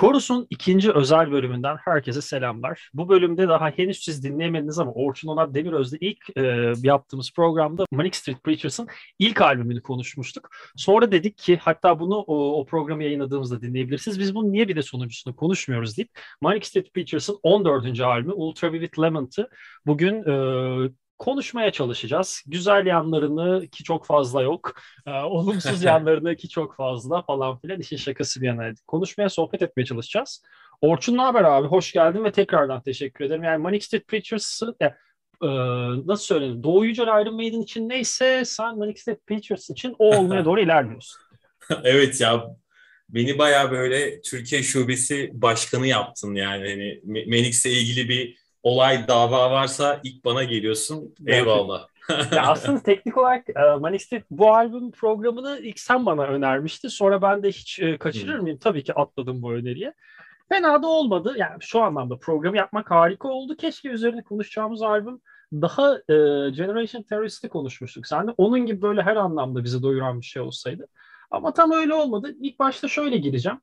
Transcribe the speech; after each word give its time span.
Chorus'un 0.00 0.46
ikinci 0.50 0.92
özel 0.92 1.30
bölümünden 1.30 1.76
herkese 1.76 2.22
selamlar. 2.22 2.90
Bu 2.94 3.08
bölümde 3.08 3.48
daha 3.48 3.70
henüz 3.70 3.98
siz 4.04 4.24
dinleyemediniz 4.24 4.78
ama 4.78 4.92
Orçun 4.92 5.28
Onat 5.28 5.54
Demiröz'de 5.54 5.96
ilk 6.00 6.36
e, 6.36 6.72
yaptığımız 6.82 7.32
programda 7.32 7.84
Manic 7.92 8.18
Street 8.18 8.44
Preachers'ın 8.44 8.88
ilk 9.18 9.40
albümünü 9.40 9.82
konuşmuştuk. 9.82 10.50
Sonra 10.76 11.12
dedik 11.12 11.38
ki 11.38 11.56
hatta 11.56 12.00
bunu 12.00 12.16
o, 12.16 12.60
o 12.60 12.66
programı 12.66 13.04
yayınladığımızda 13.04 13.62
dinleyebilirsiniz. 13.62 14.20
Biz 14.20 14.34
bunu 14.34 14.52
niye 14.52 14.68
bir 14.68 14.76
de 14.76 14.82
sonuncusunu 14.82 15.36
konuşmuyoruz 15.36 15.96
deyip 15.96 16.10
Manic 16.40 16.66
Street 16.66 16.94
Preachers'ın 16.94 17.38
14. 17.42 18.00
albümü 18.00 18.32
Ultra 18.32 18.72
Vivid 18.72 19.02
Lemon'tı 19.02 19.48
bugün 19.86 20.14
e, 20.14 20.90
konuşmaya 21.18 21.72
çalışacağız. 21.72 22.42
Güzel 22.46 22.86
yanlarını 22.86 23.66
ki 23.68 23.84
çok 23.84 24.06
fazla 24.06 24.42
yok. 24.42 24.74
E, 25.06 25.10
olumsuz 25.10 25.82
yanlarını 25.84 26.36
ki 26.36 26.48
çok 26.48 26.76
fazla 26.76 27.22
falan 27.22 27.58
filan 27.58 27.80
işin 27.80 27.96
şakası 27.96 28.40
bir 28.40 28.46
yana. 28.46 28.72
Konuşmaya, 28.86 29.28
sohbet 29.28 29.62
etmeye 29.62 29.84
çalışacağız. 29.84 30.42
Orçun 30.80 31.16
ne 31.16 31.22
haber 31.22 31.44
abi? 31.44 31.68
Hoş 31.68 31.92
geldin 31.92 32.24
ve 32.24 32.32
tekrardan 32.32 32.82
teşekkür 32.82 33.24
ederim. 33.24 33.44
Yani 33.44 33.62
Manic 33.62 33.86
Street 33.86 34.08
Preachers'ı 34.08 34.74
e, 34.80 34.84
e, 34.84 35.48
nasıl 36.06 36.24
söyleyeyim? 36.24 36.62
Doğu 36.62 36.84
Yücel 36.84 37.22
Iron 37.22 37.34
Maiden 37.34 37.60
için 37.60 37.88
neyse 37.88 38.44
sen 38.44 38.78
Manic 38.78 39.00
Street 39.00 39.26
Preachers 39.26 39.70
için 39.70 39.96
o 39.98 40.16
olmaya 40.16 40.44
doğru 40.44 40.60
ilerliyorsun. 40.60 41.20
evet 41.84 42.20
ya 42.20 42.56
beni 43.08 43.38
baya 43.38 43.70
böyle 43.70 44.20
Türkiye 44.20 44.62
Şubesi 44.62 45.30
Başkanı 45.32 45.86
yaptın 45.86 46.34
yani. 46.34 46.68
Hani 46.68 47.00
Manix'le 47.26 47.66
ilgili 47.66 48.08
bir 48.08 48.47
olay, 48.62 49.08
dava 49.08 49.50
varsa 49.50 50.00
ilk 50.04 50.24
bana 50.24 50.44
geliyorsun. 50.44 51.14
Eyvallah. 51.26 51.86
ya 52.32 52.46
aslında 52.46 52.82
teknik 52.82 53.18
olarak 53.18 53.48
e, 53.48 53.76
Manic 53.80 54.22
bu 54.30 54.54
albüm 54.54 54.90
programını 54.90 55.58
ilk 55.62 55.80
sen 55.80 56.06
bana 56.06 56.22
önermişti. 56.22 56.90
Sonra 56.90 57.22
ben 57.22 57.42
de 57.42 57.48
hiç 57.48 57.80
e, 57.80 57.98
kaçırır 57.98 58.38
mıyım? 58.38 58.58
Tabii 58.58 58.84
ki 58.84 58.94
atladım 58.94 59.42
bu 59.42 59.52
öneriye. 59.52 59.94
Fena 60.48 60.82
da 60.82 60.86
olmadı. 60.86 61.34
Yani 61.36 61.56
şu 61.60 61.80
anlamda 61.80 62.16
programı 62.16 62.56
yapmak 62.56 62.90
harika 62.90 63.28
oldu. 63.28 63.56
Keşke 63.56 63.88
üzerine 63.88 64.22
konuşacağımız 64.22 64.82
albüm 64.82 65.20
daha 65.52 65.94
e, 65.94 66.14
Generation 66.50 67.02
Terrorist'i 67.02 67.48
konuşmuştuk. 67.48 68.06
Sen 68.06 68.26
de 68.26 68.30
onun 68.36 68.66
gibi 68.66 68.82
böyle 68.82 69.02
her 69.02 69.16
anlamda 69.16 69.64
bizi 69.64 69.82
doyuran 69.82 70.20
bir 70.20 70.26
şey 70.26 70.42
olsaydı. 70.42 70.86
Ama 71.30 71.52
tam 71.54 71.70
öyle 71.70 71.94
olmadı. 71.94 72.34
İlk 72.40 72.58
başta 72.58 72.88
şöyle 72.88 73.16
gireceğim. 73.16 73.60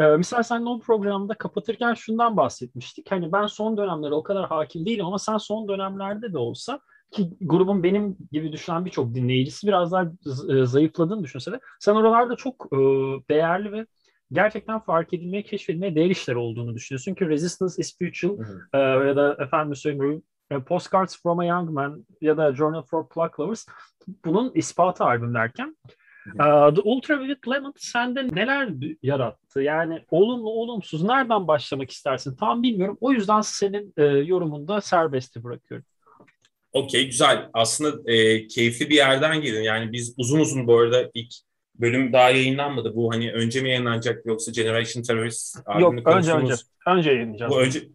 Ee, 0.00 0.04
mesela 0.06 0.42
sen 0.42 0.62
o 0.62 0.80
programda 0.80 1.34
kapatırken 1.34 1.94
şundan 1.94 2.36
bahsetmiştik. 2.36 3.10
Hani 3.10 3.32
ben 3.32 3.46
son 3.46 3.76
dönemlere 3.76 4.14
o 4.14 4.22
kadar 4.22 4.48
hakim 4.48 4.86
değilim 4.86 5.06
ama 5.06 5.18
sen 5.18 5.36
son 5.36 5.68
dönemlerde 5.68 6.32
de 6.32 6.38
olsa 6.38 6.80
ki 7.10 7.30
grubun 7.40 7.82
benim 7.82 8.16
gibi 8.32 8.52
düşünen 8.52 8.84
birçok 8.84 9.14
dinleyicisi 9.14 9.66
biraz 9.66 9.92
daha 9.92 10.04
e, 10.04 10.66
zayıfladığını 10.66 11.24
düşünse 11.24 11.52
de 11.52 11.60
sen 11.80 11.94
oralarda 11.94 12.36
çok 12.36 12.68
e, 12.72 12.76
değerli 13.30 13.72
ve 13.72 13.86
gerçekten 14.32 14.80
fark 14.80 15.14
edilmeye, 15.14 15.42
keşfedilmeye 15.42 15.94
değer 15.94 16.10
işler 16.10 16.34
olduğunu 16.34 16.74
düşünüyorsun 16.74 17.14
ki 17.14 17.28
Resistance 17.28 17.74
is 17.78 17.94
Spiritual 17.94 18.38
e, 18.72 18.78
ya 18.78 19.16
da 19.16 19.36
efendim 19.40 19.74
söyleyeyim 19.74 20.22
e, 20.50 20.60
Postcards 20.60 21.22
from 21.22 21.38
a 21.38 21.44
Young 21.44 21.70
Man 21.70 22.06
ya 22.20 22.36
da 22.36 22.54
Journal 22.54 22.82
for 22.82 23.08
Pluck 23.08 23.40
Lovers 23.40 23.66
bunun 24.24 24.52
ispatı 24.54 25.04
albüm 25.04 25.34
derken 25.34 25.76
Uh, 25.84 26.05
The 26.74 26.80
Ultraviolet 26.80 27.48
Lemon 27.48 27.74
sende 27.76 28.28
neler 28.28 28.68
yarattı? 29.02 29.62
Yani 29.62 30.04
olumlu 30.10 30.50
olumsuz 30.50 31.02
nereden 31.02 31.48
başlamak 31.48 31.90
istersin? 31.90 32.36
Tam 32.36 32.62
bilmiyorum. 32.62 32.98
O 33.00 33.12
yüzden 33.12 33.40
senin 33.40 33.94
e, 33.96 34.04
yorumunda 34.04 34.80
serbesti 34.80 35.44
bırakıyorum. 35.44 35.86
Okey 36.72 37.06
güzel. 37.06 37.48
Aslında 37.52 38.12
e, 38.12 38.46
keyifli 38.46 38.90
bir 38.90 38.94
yerden 38.94 39.40
girdin. 39.40 39.62
Yani 39.62 39.92
biz 39.92 40.14
uzun 40.18 40.40
uzun 40.40 40.66
bu 40.66 40.78
arada 40.78 41.10
ilk 41.14 41.32
bölüm 41.74 42.12
daha 42.12 42.30
yayınlanmadı. 42.30 42.96
Bu 42.96 43.12
hani 43.12 43.32
önce 43.32 43.60
mi 43.60 43.68
yayınlanacak 43.68 44.26
yoksa 44.26 44.52
Generation 44.52 45.02
Terrorist 45.02 45.58
Yok 45.80 45.94
önce 46.06 46.32
önce. 46.32 46.54
Önce 46.86 47.10
yayınlayacağız. 47.10 47.52
Bu 47.52 47.60
önce 47.60 47.88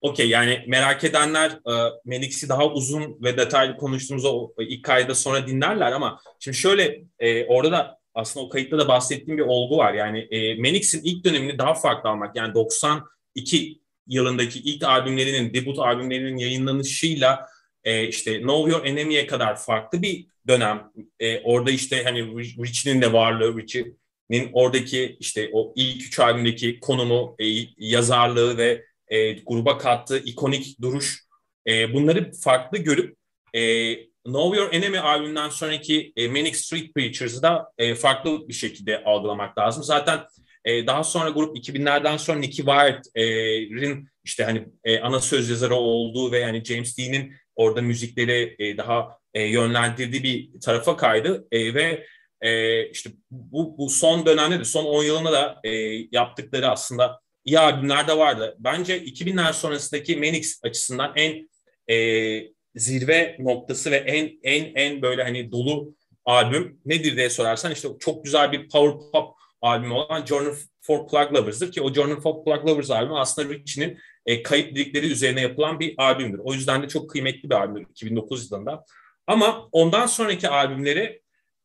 Okey 0.00 0.28
yani 0.28 0.64
merak 0.66 1.04
edenler 1.04 1.50
e, 1.50 1.92
Menix'i 2.04 2.48
daha 2.48 2.66
uzun 2.66 3.18
ve 3.22 3.36
detaylı 3.36 3.76
konuştuğumuz 3.76 4.24
o 4.24 4.50
ilk 4.58 4.84
kayda 4.84 5.14
sonra 5.14 5.46
dinlerler 5.46 5.92
ama 5.92 6.20
şimdi 6.38 6.56
şöyle 6.56 7.02
e, 7.18 7.46
orada 7.46 7.72
da 7.72 7.98
aslında 8.14 8.46
o 8.46 8.48
kayıtta 8.48 8.78
da 8.78 8.88
bahsettiğim 8.88 9.38
bir 9.38 9.42
olgu 9.46 9.76
var. 9.76 9.94
Yani 9.94 10.18
e, 10.18 10.54
Menix'in 10.54 11.02
ilk 11.04 11.24
dönemini 11.24 11.58
daha 11.58 11.74
farklı 11.74 12.10
almak 12.10 12.36
yani 12.36 12.54
92 12.54 13.80
yılındaki 14.06 14.58
ilk 14.58 14.84
albümlerinin, 14.84 15.54
debut 15.54 15.78
albümlerinin 15.78 16.36
yayınlanışıyla 16.36 17.46
e, 17.84 18.08
işte 18.08 18.38
Know 18.38 18.70
Your 18.70 18.84
Enemy'ye 18.84 19.26
kadar 19.26 19.56
farklı 19.56 20.02
bir 20.02 20.26
dönem. 20.48 20.92
E, 21.20 21.40
orada 21.40 21.70
işte 21.70 22.04
hani 22.04 22.20
Richie'nin 22.36 23.02
de 23.02 23.12
varlığı, 23.12 23.58
Richie'nin 23.58 24.50
oradaki 24.52 25.16
işte 25.20 25.50
o 25.52 25.72
ilk 25.76 26.02
üç 26.02 26.18
albümdeki 26.18 26.80
konumu, 26.80 27.36
e, 27.38 27.44
yazarlığı 27.78 28.58
ve 28.58 28.89
e, 29.10 29.32
gruba 29.32 29.78
kattığı 29.78 30.18
ikonik 30.18 30.80
duruş 30.80 31.24
e, 31.66 31.94
bunları 31.94 32.32
farklı 32.32 32.78
görüp 32.78 33.16
e, 33.54 33.94
Know 34.24 34.58
Your 34.58 34.72
Enemy 34.72 34.98
albümünden 34.98 35.48
sonraki 35.48 36.12
e, 36.16 36.28
Manic 36.28 36.58
Street 36.58 36.94
Preachers'ı 36.94 37.42
da 37.42 37.72
e, 37.78 37.94
farklı 37.94 38.48
bir 38.48 38.52
şekilde 38.52 39.04
algılamak 39.04 39.58
lazım. 39.58 39.82
Zaten 39.82 40.20
e, 40.64 40.86
daha 40.86 41.04
sonra 41.04 41.30
grup 41.30 41.56
2000'lerden 41.56 42.16
sonra 42.16 42.38
Nicky 42.38 42.66
Wire'in 42.66 44.08
işte 44.24 44.44
hani 44.44 44.68
e, 44.84 45.00
ana 45.00 45.20
söz 45.20 45.50
yazarı 45.50 45.74
olduğu 45.74 46.32
ve 46.32 46.38
yani 46.38 46.64
James 46.64 46.98
Dean'in 46.98 47.32
orada 47.56 47.82
müzikleri 47.82 48.56
e, 48.58 48.76
daha 48.76 49.18
e, 49.34 49.42
yönlendirdiği 49.42 50.22
bir 50.22 50.60
tarafa 50.60 50.96
kaydı 50.96 51.48
e, 51.52 51.74
ve 51.74 52.06
e, 52.40 52.84
işte 52.90 53.10
bu, 53.30 53.78
bu 53.78 53.90
son 53.90 54.26
dönemde 54.26 54.58
de 54.58 54.64
son 54.64 54.84
10 54.84 55.04
yılında 55.04 55.32
da 55.32 55.60
e, 55.64 55.70
yaptıkları 56.12 56.68
aslında 56.68 57.19
iyi 57.44 57.58
albümler 57.58 58.08
de 58.08 58.16
vardı. 58.16 58.56
Bence 58.58 58.98
2000'ler 58.98 59.52
sonrasındaki 59.52 60.16
Manix 60.16 60.60
açısından 60.64 61.12
en 61.16 61.48
e, 61.94 62.42
zirve 62.74 63.36
noktası 63.38 63.90
ve 63.90 63.96
en 63.96 64.38
en 64.42 64.74
en 64.74 65.02
böyle 65.02 65.22
hani 65.22 65.52
dolu 65.52 65.94
albüm 66.24 66.80
nedir 66.84 67.16
diye 67.16 67.30
sorarsan 67.30 67.72
işte 67.72 67.88
çok 68.00 68.24
güzel 68.24 68.52
bir 68.52 68.68
power 68.68 69.10
pop 69.12 69.34
albümü 69.60 69.94
olan 69.94 70.24
Journal 70.24 70.54
for 70.80 71.08
Plug 71.08 71.34
Lovers'dır 71.34 71.72
ki 71.72 71.82
o 71.82 71.92
Journal 71.92 72.20
for 72.20 72.44
Plug 72.44 72.68
Lovers 72.68 72.90
albümü 72.90 73.18
aslında 73.18 73.48
Richie'nin 73.48 73.98
e, 74.26 74.42
kayıp 74.42 74.76
lirikleri 74.76 75.06
üzerine 75.06 75.40
yapılan 75.40 75.80
bir 75.80 75.94
albümdür. 75.98 76.38
O 76.38 76.52
yüzden 76.52 76.82
de 76.82 76.88
çok 76.88 77.10
kıymetli 77.10 77.50
bir 77.50 77.54
albümdür 77.54 77.90
2009 77.90 78.52
yılında. 78.52 78.84
Ama 79.26 79.68
ondan 79.72 80.06
sonraki 80.06 80.48
albümleri 80.48 81.19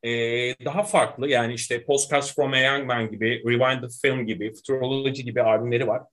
e, 0.06 0.10
daha 0.66 0.84
farklı 0.84 1.30
yani 1.30 1.54
işte 1.54 1.84
Postcards 1.86 2.36
from 2.36 2.54
a 2.54 2.60
Young 2.60 2.86
Man 2.86 3.12
gibi, 3.12 3.44
Rewind 3.46 3.82
the 3.82 3.88
Film 4.02 4.26
gibi, 4.26 4.54
Futurology 4.54 5.22
gibi 5.22 5.42
albümleri 5.42 5.88
var. 5.88 6.04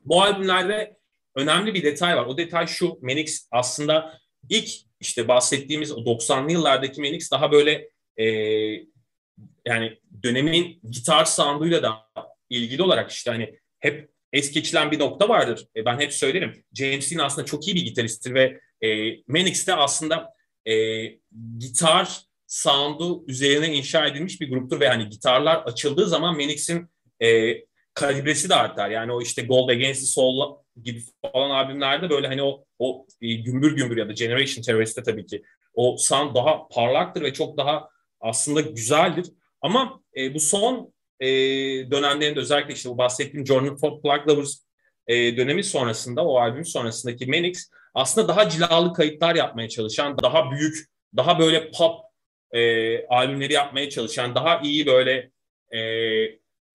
Bu 0.00 0.22
albümlerde 0.22 0.96
önemli 1.34 1.74
bir 1.74 1.82
detay 1.82 2.16
var. 2.16 2.26
O 2.26 2.38
detay 2.38 2.66
şu, 2.66 2.98
Manix 3.02 3.48
aslında 3.50 4.18
ilk 4.48 4.70
işte 5.00 5.28
bahsettiğimiz 5.28 5.90
90'lı 5.90 6.52
yıllardaki 6.52 7.00
Manix 7.00 7.30
daha 7.30 7.52
böyle 7.52 7.90
e, 8.16 8.24
yani 9.66 9.98
dönemin 10.22 10.80
gitar 10.90 11.24
sounduyla 11.24 11.82
da 11.82 11.96
ilgili 12.50 12.82
olarak 12.82 13.10
işte 13.10 13.30
hani 13.30 13.58
hep 13.80 14.10
es 14.32 14.50
geçilen 14.50 14.90
bir 14.90 14.98
nokta 14.98 15.28
vardır. 15.28 15.66
E, 15.76 15.84
ben 15.84 16.00
hep 16.00 16.12
söylerim. 16.12 16.64
James 16.74 17.12
Dean 17.12 17.26
aslında 17.26 17.46
çok 17.46 17.68
iyi 17.68 17.76
bir 17.76 17.84
gitaristtir 17.84 18.34
ve 18.34 18.60
e, 18.82 19.16
Manix'te 19.26 19.74
aslında 19.74 20.34
e, 20.66 21.04
gitar 21.58 22.27
sound'u 22.48 23.24
üzerine 23.26 23.74
inşa 23.74 24.06
edilmiş 24.06 24.40
bir 24.40 24.50
gruptur 24.50 24.80
ve 24.80 24.88
hani 24.88 25.08
gitarlar 25.08 25.56
açıldığı 25.56 26.06
zaman 26.06 26.36
Manix'in 26.36 26.88
e, 27.22 27.54
kalibresi 27.94 28.48
de 28.48 28.54
artar. 28.54 28.90
Yani 28.90 29.12
o 29.12 29.22
işte 29.22 29.42
Gold 29.42 29.68
Against 29.68 30.00
the 30.00 30.06
Soul 30.06 30.56
gibi 30.82 31.02
falan 31.32 31.50
albümlerde 31.50 32.10
böyle 32.10 32.26
hani 32.26 32.42
o 32.42 32.64
o 32.78 33.06
e, 33.22 33.34
gümbür 33.34 33.76
gümbür 33.76 33.96
ya 33.96 34.08
da 34.08 34.12
Generation 34.12 34.62
Terrorist'te 34.62 35.02
tabii 35.02 35.26
ki 35.26 35.42
o 35.74 35.96
sound 35.98 36.34
daha 36.34 36.68
parlaktır 36.68 37.22
ve 37.22 37.32
çok 37.32 37.56
daha 37.58 37.88
aslında 38.20 38.60
güzeldir. 38.60 39.26
Ama 39.60 40.00
e, 40.16 40.34
bu 40.34 40.40
son 40.40 40.92
e, 41.20 41.26
dönemlerinde 41.90 42.40
özellikle 42.40 42.74
işte 42.74 42.90
bu 42.90 42.98
bahsettiğim 42.98 43.46
Jordan 43.46 43.76
for 43.76 44.02
Plug 44.02 44.28
Lovers 44.28 44.58
e, 45.06 45.36
dönemi 45.36 45.64
sonrasında 45.64 46.24
o 46.24 46.38
albüm 46.38 46.64
sonrasındaki 46.64 47.26
Manix 47.26 47.70
aslında 47.94 48.28
daha 48.28 48.48
cilalı 48.48 48.92
kayıtlar 48.92 49.34
yapmaya 49.34 49.68
çalışan, 49.68 50.18
daha 50.22 50.50
büyük, 50.50 50.86
daha 51.16 51.38
böyle 51.38 51.70
pop 51.70 52.07
e, 52.52 53.06
albümleri 53.06 53.52
yapmaya 53.52 53.90
çalışan, 53.90 54.34
daha 54.34 54.60
iyi 54.60 54.86
böyle 54.86 55.30
e, 55.70 55.80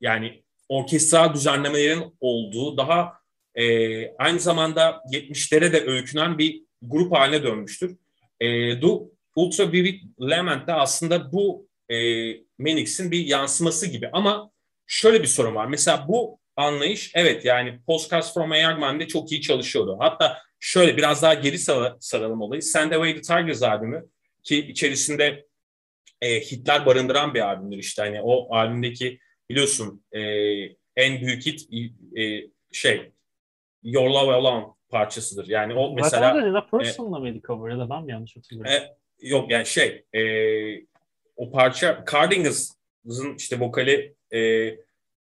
yani 0.01 0.43
orkestral 0.69 1.33
düzenlemelerin 1.33 2.15
olduğu, 2.19 2.77
daha 2.77 3.13
e, 3.55 4.15
aynı 4.15 4.39
zamanda 4.39 5.01
70'lere 5.11 5.73
de 5.73 5.85
öykünen 5.85 6.37
bir 6.37 6.63
grup 6.81 7.11
haline 7.11 7.43
dönmüştür. 7.43 7.97
E, 8.39 8.81
du, 8.81 9.11
Ultra 9.35 9.71
Vivid 9.71 10.03
Lament 10.19 10.67
de 10.67 10.73
aslında 10.73 11.31
bu 11.31 11.67
e, 11.89 11.95
Menix'in 12.57 13.11
bir 13.11 13.25
yansıması 13.25 13.87
gibi 13.87 14.09
ama 14.13 14.51
şöyle 14.87 15.21
bir 15.21 15.27
sorun 15.27 15.55
var. 15.55 15.67
Mesela 15.67 16.05
bu 16.07 16.39
anlayış 16.55 17.11
evet 17.15 17.45
yani 17.45 17.79
Postcards 17.87 18.33
from 18.33 18.51
a 18.51 18.57
Young 18.57 18.79
Man'de 18.79 19.07
çok 19.07 19.31
iyi 19.31 19.41
çalışıyordu. 19.41 19.97
Hatta 19.99 20.37
şöyle 20.59 20.97
biraz 20.97 21.21
daha 21.21 21.33
geri 21.33 21.59
saralım 21.99 22.41
olayı. 22.41 22.61
Send 22.61 22.91
Away 22.91 23.15
the 23.15 23.21
Tigers 23.21 23.63
albümü 23.63 24.05
ki 24.43 24.57
içerisinde 24.67 25.45
e, 26.23 26.39
hitler 26.39 26.85
barındıran 26.85 27.33
bir 27.33 27.41
albümdür 27.41 27.77
işte. 27.77 28.01
Hani 28.01 28.21
o 28.21 28.55
albümdeki 28.55 29.19
biliyorsun 29.49 30.03
e, 30.11 30.21
en 30.95 31.21
büyük 31.21 31.45
hit 31.45 31.73
e, 32.17 32.49
şey 32.71 33.11
Your 33.83 34.09
Love 34.09 34.33
Alone 34.33 34.65
parçasıdır. 34.89 35.47
Yani 35.47 35.73
o 35.73 35.93
mesela... 35.93 36.33
Zaten 36.33 36.49
Nina 36.49 36.67
Person'la 36.67 37.17
e, 37.17 37.21
mıydı 37.21 37.41
cover 37.47 37.71
ya 37.71 37.79
da 37.79 37.89
ben 37.89 38.03
mi 38.03 38.11
yanlış 38.11 38.35
hatırlıyorum? 38.35 38.71
E, 38.71 38.95
yok 39.27 39.51
yani 39.51 39.65
şey 39.65 40.05
e, 40.13 40.21
o 41.35 41.51
parça 41.51 42.05
Cardigans'ın 42.11 43.35
işte 43.37 43.59
vokali 43.59 44.15
e, 44.33 44.69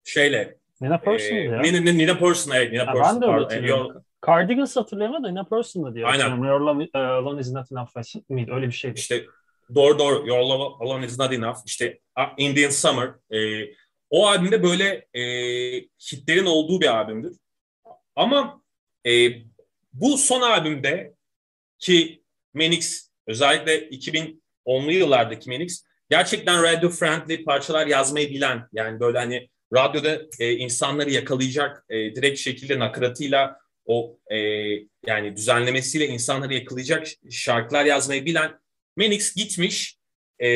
şeyle 0.03 0.57
Nina 0.81 0.97
Person 0.97 1.35
e, 1.35 1.39
ya. 1.39 1.61
Nina, 1.61 1.91
Nina 1.91 2.17
Person 2.17 2.51
evet 2.51 2.71
Nina 2.71 2.87
ha, 2.87 2.93
Person. 2.93 3.15
Ben 3.15 3.21
de 3.21 3.25
öyle 3.25 3.43
hatırlıyorum. 3.43 4.03
Cardigans 4.25 4.75
hatırlayamadım 4.75 5.23
da 5.23 5.29
Nina 5.29 5.43
Person'da 5.43 5.95
diyor. 5.95 6.09
Aynen. 6.09 6.43
Your 6.43 6.59
Love 6.59 6.83
uh, 6.83 6.99
Alone 6.99 7.41
is 7.41 7.51
Not 7.51 7.71
Enough 7.71 8.29
miydi? 8.29 8.51
Öyle 8.53 8.67
bir 8.67 8.71
şeydi. 8.71 8.99
İşte 8.99 9.25
doğru 9.75 9.99
doğru 9.99 10.27
Your 10.27 10.39
Love 10.39 10.85
Alone 10.85 11.05
is 11.05 11.19
Not 11.19 11.33
Enough. 11.33 11.57
İşte 11.65 11.99
Indian 12.37 12.69
Summer. 12.69 13.09
E, 13.33 13.67
o 14.09 14.27
albümde 14.27 14.63
böyle 14.63 15.07
e, 15.13 15.23
hitlerin 15.81 16.45
olduğu 16.45 16.81
bir 16.81 16.95
albümdür. 16.97 17.37
Ama 18.15 18.63
e, 19.07 19.31
bu 19.93 20.17
son 20.17 20.41
albümde 20.41 21.13
ki 21.79 22.23
Menix 22.53 23.09
özellikle 23.27 23.89
2010'lu 23.89 24.91
yıllardaki 24.91 25.49
Menix 25.49 25.83
gerçekten 26.09 26.63
radio 26.63 26.89
friendly 26.89 27.43
parçalar 27.43 27.87
yazmayı 27.87 28.29
bilen 28.29 28.67
yani 28.73 28.99
böyle 28.99 29.17
hani 29.17 29.49
radyoda 29.73 30.21
e, 30.39 30.53
insanları 30.53 31.11
yakalayacak 31.11 31.85
e, 31.89 32.15
direkt 32.15 32.39
şekilde 32.39 32.79
nakaratıyla 32.79 33.59
o 33.85 34.17
e, 34.31 34.37
yani 35.07 35.35
düzenlemesiyle 35.35 36.07
insanları 36.07 36.53
yakalayacak 36.53 37.07
şarkılar 37.31 37.85
yazmayı 37.85 38.25
bilen 38.25 38.59
Menix 38.99 39.35
gitmiş 39.35 39.97
e, 40.39 40.49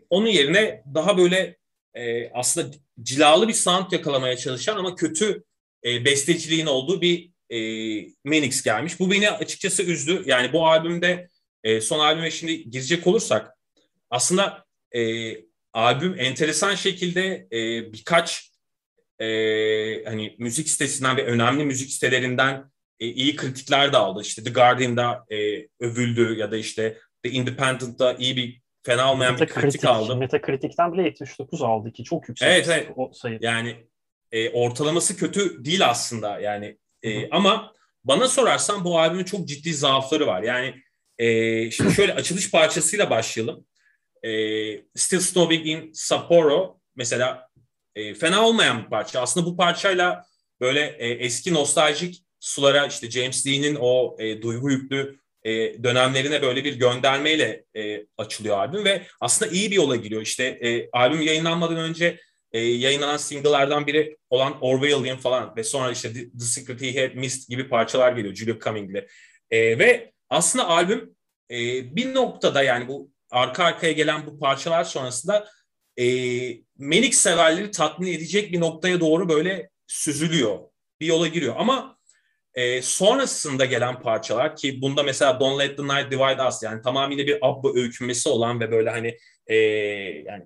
onun 0.00 0.26
yerine 0.26 0.82
daha 0.94 1.18
böyle 1.18 1.56
e, 1.94 2.30
aslında 2.30 2.76
cilalı 3.02 3.48
bir 3.48 3.52
sound 3.52 3.92
yakalamaya 3.92 4.36
çalışan 4.36 4.76
ama 4.76 4.94
kötü 4.94 5.44
e, 5.84 6.04
besteciliğin 6.04 6.66
olduğu 6.66 7.00
bir 7.00 7.30
e, 7.50 7.58
Menix 8.24 8.62
gelmiş. 8.62 9.00
Bu 9.00 9.10
beni 9.10 9.30
açıkçası 9.30 9.82
üzdü. 9.82 10.22
Yani 10.26 10.52
bu 10.52 10.66
albümde 10.66 11.28
e, 11.64 11.80
son 11.80 11.98
albüme 11.98 12.30
şimdi 12.30 12.70
girecek 12.70 13.06
olursak 13.06 13.56
aslında 14.10 14.64
e, 14.96 15.32
albüm 15.72 16.14
enteresan 16.18 16.74
şekilde 16.74 17.48
e, 17.52 17.92
birkaç 17.92 18.52
e, 19.18 19.26
hani 20.04 20.36
müzik 20.38 20.68
sitesinden 20.68 21.16
ve 21.16 21.24
önemli 21.24 21.64
müzik 21.64 21.90
sitelerinden 21.90 22.70
e, 23.00 23.06
iyi 23.06 23.36
kritikler 23.36 23.92
de 23.92 23.96
aldı. 23.96 24.22
İşte 24.22 24.44
The 24.44 24.50
Guardian'da 24.50 25.24
e, 25.30 25.68
övüldü 25.80 26.36
ya 26.38 26.50
da 26.50 26.56
işte 26.56 26.98
The 27.22 27.30
Independent'da 27.30 28.14
iyi 28.14 28.36
bir 28.36 28.62
fena 28.82 29.12
olmayan 29.12 29.38
bir 29.38 29.46
kritik 29.46 29.84
aldı. 29.84 30.16
Metakritik'ten 30.16 30.92
bile 30.92 31.02
79 31.02 31.62
aldı 31.62 31.92
ki 31.92 32.04
çok 32.04 32.28
yüksek 32.28 32.48
evet, 32.48 32.68
evet. 32.68 32.88
o 32.96 33.10
sayı. 33.12 33.38
Yani 33.42 33.86
e, 34.32 34.50
ortalaması 34.50 35.16
kötü 35.16 35.64
değil 35.64 35.88
aslında 35.88 36.40
yani 36.40 36.78
e, 37.02 37.30
ama 37.30 37.72
bana 38.04 38.28
sorarsan 38.28 38.84
bu 38.84 38.98
albümün 38.98 39.24
çok 39.24 39.48
ciddi 39.48 39.74
zaafları 39.74 40.26
var. 40.26 40.42
Yani 40.42 40.74
e, 41.18 41.70
şimdi 41.70 41.94
şöyle 41.94 42.14
açılış 42.14 42.50
parçasıyla 42.50 43.10
başlayalım. 43.10 43.66
E, 44.22 44.30
Still 44.94 45.20
Snowing 45.20 45.66
in 45.66 45.90
Sapporo 45.92 46.80
mesela 46.96 47.48
e, 47.94 48.14
fena 48.14 48.46
olmayan 48.46 48.84
bir 48.84 48.90
parça. 48.90 49.20
Aslında 49.20 49.46
bu 49.46 49.56
parçayla 49.56 50.26
böyle 50.60 50.96
e, 50.98 51.08
eski 51.08 51.54
nostaljik 51.54 52.24
sulara 52.40 52.86
işte 52.86 53.10
James 53.10 53.46
Dean'in 53.46 53.76
o 53.80 54.16
e, 54.18 54.42
duygu 54.42 54.70
yüklü 54.70 55.19
e, 55.44 55.84
dönemlerine 55.84 56.42
böyle 56.42 56.64
bir 56.64 56.74
göndermeyle 56.74 57.64
e, 57.76 58.06
açılıyor 58.18 58.58
albüm 58.58 58.84
ve 58.84 59.02
aslında 59.20 59.52
iyi 59.52 59.70
bir 59.70 59.76
yola 59.76 59.96
giriyor. 59.96 60.22
İşte 60.22 60.44
e, 60.44 60.88
albüm 60.92 61.22
yayınlanmadan 61.22 61.76
önce 61.76 62.20
e, 62.52 62.60
yayınlanan 62.60 63.16
single'lardan 63.16 63.86
biri 63.86 64.16
olan 64.30 64.58
Orwellian 64.60 65.18
falan 65.18 65.56
ve 65.56 65.64
sonra 65.64 65.92
işte 65.92 66.12
The, 66.12 66.44
Secret 66.44 66.82
He 66.82 67.00
Had 67.00 67.14
Missed 67.14 67.48
gibi 67.48 67.68
parçalar 67.68 68.12
geliyor 68.12 68.34
Julia 68.34 68.58
Cumming'le. 68.58 69.06
E, 69.50 69.78
ve 69.78 70.12
aslında 70.30 70.68
albüm 70.68 71.16
e, 71.50 71.56
bir 71.96 72.14
noktada 72.14 72.62
yani 72.62 72.88
bu 72.88 73.10
arka 73.30 73.64
arkaya 73.64 73.92
gelen 73.92 74.26
bu 74.26 74.38
parçalar 74.38 74.84
sonrasında 74.84 75.48
e, 75.98 76.04
Menik 76.78 77.14
severleri 77.14 77.70
tatmin 77.70 78.12
edecek 78.12 78.52
bir 78.52 78.60
noktaya 78.60 79.00
doğru 79.00 79.28
böyle 79.28 79.70
süzülüyor. 79.86 80.58
Bir 81.00 81.06
yola 81.06 81.26
giriyor. 81.26 81.54
Ama 81.58 81.98
e, 82.54 82.82
sonrasında 82.82 83.64
gelen 83.64 84.00
parçalar 84.00 84.56
ki 84.56 84.82
bunda 84.82 85.02
mesela 85.02 85.40
Don't 85.40 85.60
Let 85.60 85.76
the 85.76 85.82
Night 85.82 86.10
Divide 86.10 86.42
Us 86.48 86.62
yani 86.62 86.82
tamamıyla 86.82 87.26
bir 87.26 87.38
Abba 87.42 87.74
öykünmesi 87.74 88.28
olan 88.28 88.60
ve 88.60 88.70
böyle 88.70 88.90
hani 88.90 89.18
e, 89.46 89.56
yani 90.26 90.44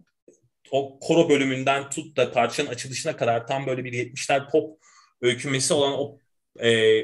o 0.71 0.99
koro 1.01 1.29
bölümünden 1.29 1.91
tut 1.91 2.17
da 2.17 2.33
parçanın 2.33 2.69
açılışına 2.69 3.17
kadar 3.17 3.47
tam 3.47 3.67
böyle 3.67 3.85
bir 3.85 3.93
70'ler 3.93 4.51
pop 4.51 4.79
öykünmesi 5.23 5.75
olan 5.75 5.93
o 5.93 6.19
e, 6.65 7.03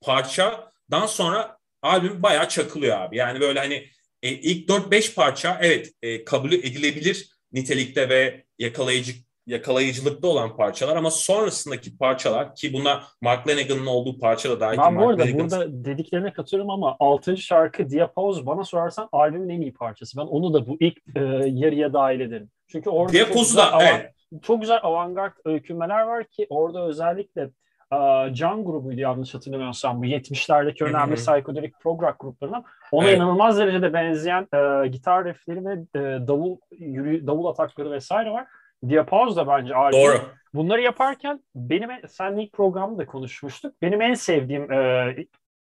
parçadan 0.00 1.06
sonra 1.06 1.58
albüm 1.82 2.22
bayağı 2.22 2.48
çakılıyor 2.48 3.00
abi. 3.00 3.16
Yani 3.16 3.40
böyle 3.40 3.58
hani 3.58 3.88
e, 4.22 4.30
ilk 4.30 4.68
4-5 4.68 5.14
parça 5.14 5.58
evet 5.62 5.92
e, 6.02 6.24
kabul 6.24 6.52
edilebilir 6.52 7.30
nitelikte 7.52 8.08
ve 8.08 8.44
yakalayıcı 8.58 9.12
yakalayıcılıkta 9.46 10.28
olan 10.28 10.56
parçalar 10.56 10.96
ama 10.96 11.10
sonrasındaki 11.10 11.98
parçalar 11.98 12.54
ki 12.54 12.72
buna 12.72 13.02
Mark 13.20 13.48
Lanigan'ın 13.48 13.86
olduğu 13.86 14.18
parça 14.18 14.50
da 14.50 14.60
dahil. 14.60 14.78
Ben 14.78 14.96
bu 14.96 15.08
arada 15.08 15.22
Lanigan... 15.22 15.40
burada 15.40 15.84
dediklerine 15.84 16.32
katılıyorum 16.32 16.70
ama 16.70 16.96
6. 17.00 17.36
şarkı 17.36 17.90
Diapause 17.90 18.46
bana 18.46 18.64
sorarsan 18.64 19.08
albümün 19.12 19.48
en 19.48 19.60
iyi 19.60 19.74
parçası. 19.74 20.18
Ben 20.18 20.22
onu 20.22 20.54
da 20.54 20.66
bu 20.66 20.76
ilk 20.80 20.98
e, 21.16 21.20
yarıya 21.46 21.92
dahil 21.92 22.20
ederim. 22.20 22.50
Çünkü 22.68 22.90
orada 22.90 23.12
Diapause 23.12 23.34
çok 23.34 23.44
güzel, 23.44 23.68
evet. 23.80 24.12
çok 24.42 24.60
güzel 24.60 24.78
avantgard 24.82 25.32
öykünmeler 25.44 26.02
var 26.02 26.24
ki 26.24 26.46
orada 26.50 26.86
özellikle 26.86 27.50
Can 28.32 28.64
grubuydu 28.64 29.00
yanlış 29.00 29.34
hatırlamıyorsam 29.34 30.02
bu 30.02 30.06
70'lerdeki 30.06 30.84
önemli 30.84 31.14
psikodelik 31.14 31.80
prog 31.80 32.02
rock 32.02 32.20
gruplarından 32.20 32.64
ona 32.92 33.06
evet. 33.06 33.16
inanılmaz 33.16 33.58
derecede 33.58 33.92
benzeyen 33.92 34.48
e, 34.54 34.88
gitar 34.88 35.24
riffleri 35.24 35.64
ve 35.64 35.72
e, 35.72 36.26
davul 36.28 36.56
yürü, 36.70 37.26
davul 37.26 37.46
atakları 37.46 37.90
vesaire 37.90 38.30
var. 38.30 38.46
Diapause 38.88 39.36
da 39.36 39.46
bence 39.46 39.74
albüm. 39.74 40.00
Doğru. 40.00 40.20
Bunları 40.54 40.80
yaparken 40.80 41.40
benim 41.54 41.90
seninle 42.08 42.42
ilk 42.42 42.52
programda 42.52 42.98
da 42.98 43.06
konuşmuştuk. 43.06 43.74
Benim 43.82 44.02
en 44.02 44.14
sevdiğim 44.14 44.72
e, 44.72 45.16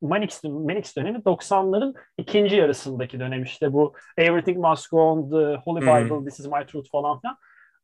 Manix, 0.02 0.44
Manix 0.44 0.96
dönemi 0.96 1.18
90'ların 1.18 1.94
ikinci 2.18 2.56
yarısındaki 2.56 3.20
dönem 3.20 3.42
işte 3.42 3.72
bu 3.72 3.94
Everything 4.16 4.58
Must 4.58 4.90
Go 4.90 5.00
On, 5.00 5.30
The 5.30 5.56
Holy 5.64 5.80
Bible, 5.80 6.24
This 6.24 6.40
Is 6.40 6.46
My 6.46 6.66
Truth 6.66 6.90
falan 6.90 7.20
filan. 7.20 7.36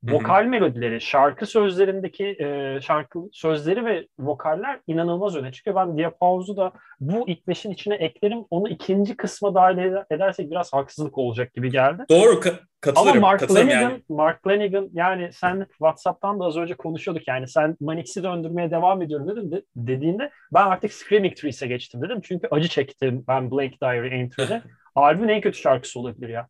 Vokal 0.02 0.44
melodileri, 0.44 1.00
şarkı 1.00 1.46
sözlerindeki 1.46 2.36
e, 2.40 2.78
şarkı 2.80 3.18
sözleri 3.32 3.84
ve 3.84 4.06
vokaller 4.18 4.80
inanılmaz 4.86 5.36
öne 5.36 5.52
çıkıyor. 5.52 5.76
Ben 5.76 5.98
Diapause'u 5.98 6.56
da 6.56 6.72
bu 7.00 7.28
ilk 7.28 7.48
beşin 7.48 7.70
içine 7.70 7.94
eklerim. 7.94 8.38
Onu 8.50 8.68
ikinci 8.68 9.16
kısma 9.16 9.54
dahil 9.54 9.78
edersek 10.10 10.50
biraz 10.50 10.72
haksızlık 10.72 11.18
olacak 11.18 11.54
gibi 11.54 11.70
geldi. 11.70 12.04
Doğru 12.10 12.32
ka- 12.32 12.58
katılırım. 12.80 13.12
Ama 13.12 13.20
Mark 13.20 13.50
Lanigan, 13.50 13.80
yani. 13.80 14.02
Mark 14.08 14.46
Lanigan 14.46 14.88
yani 14.92 15.32
sen 15.32 15.66
WhatsApp'tan 15.68 16.40
da 16.40 16.44
az 16.44 16.56
önce 16.56 16.74
konuşuyorduk 16.74 17.28
yani 17.28 17.48
sen 17.48 17.76
Manix'i 17.80 18.22
döndürmeye 18.22 18.70
devam 18.70 19.02
ediyorum 19.02 19.28
dedim 19.28 19.52
de, 19.52 19.62
dediğinde 19.76 20.30
ben 20.54 20.66
artık 20.66 20.92
Screaming 20.92 21.36
Trees'e 21.36 21.66
geçtim 21.66 22.02
dedim. 22.02 22.20
Çünkü 22.22 22.48
acı 22.50 22.68
çektim 22.68 23.24
ben 23.28 23.50
Blank 23.50 23.82
Diary 23.82 24.20
Entry'de. 24.20 24.62
Albümün 24.94 25.28
en 25.28 25.40
kötü 25.40 25.58
şarkısı 25.58 26.00
olabilir 26.00 26.28
ya. 26.28 26.48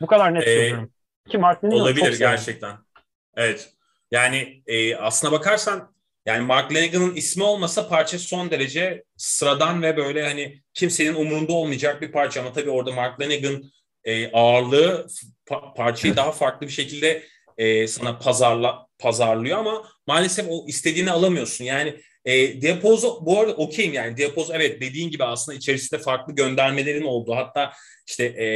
Bu 0.00 0.06
kadar 0.06 0.34
net 0.34 0.42
ee, 0.42 0.54
söylüyorum. 0.54 0.90
Ki 1.28 1.38
Mark 1.38 1.64
Olabilir 1.64 2.18
gerçekten. 2.18 2.70
Sevdim. 2.70 2.84
Evet. 3.36 3.70
Yani 4.10 4.62
e, 4.66 4.96
aslına 4.96 5.32
bakarsan 5.32 5.94
yani 6.26 6.46
Mark 6.46 6.74
Lanigan'ın 6.74 7.14
ismi 7.14 7.44
olmasa 7.44 7.88
parça 7.88 8.18
son 8.18 8.50
derece 8.50 9.04
sıradan 9.16 9.82
ve 9.82 9.96
böyle 9.96 10.22
hani 10.22 10.62
kimsenin 10.74 11.14
umurunda 11.14 11.52
olmayacak 11.52 12.02
bir 12.02 12.12
parça 12.12 12.40
ama 12.40 12.52
tabii 12.52 12.70
orada 12.70 12.92
Mark 12.92 13.20
Lanigan 13.20 13.62
e, 14.04 14.32
ağırlığı 14.32 15.06
pa- 15.46 15.74
parçayı 15.74 16.16
daha 16.16 16.32
farklı 16.32 16.66
bir 16.66 16.72
şekilde 16.72 17.22
e, 17.58 17.86
sana 17.86 18.18
pazarla 18.18 18.86
pazarlıyor 18.98 19.58
ama 19.58 19.88
maalesef 20.06 20.46
o 20.48 20.64
istediğini 20.68 21.10
alamıyorsun. 21.10 21.64
Yani 21.64 22.00
e, 22.24 22.60
Diapozo 22.62 23.26
bu 23.26 23.40
arada 23.40 23.52
okeyim 23.52 23.92
yani. 23.92 24.16
Diapozo 24.16 24.54
evet 24.54 24.80
dediğin 24.80 25.10
gibi 25.10 25.24
aslında 25.24 25.58
içerisinde 25.58 26.00
farklı 26.00 26.34
göndermelerin 26.34 27.04
olduğu 27.04 27.34
hatta 27.34 27.72
işte 28.06 28.24
e, 28.24 28.46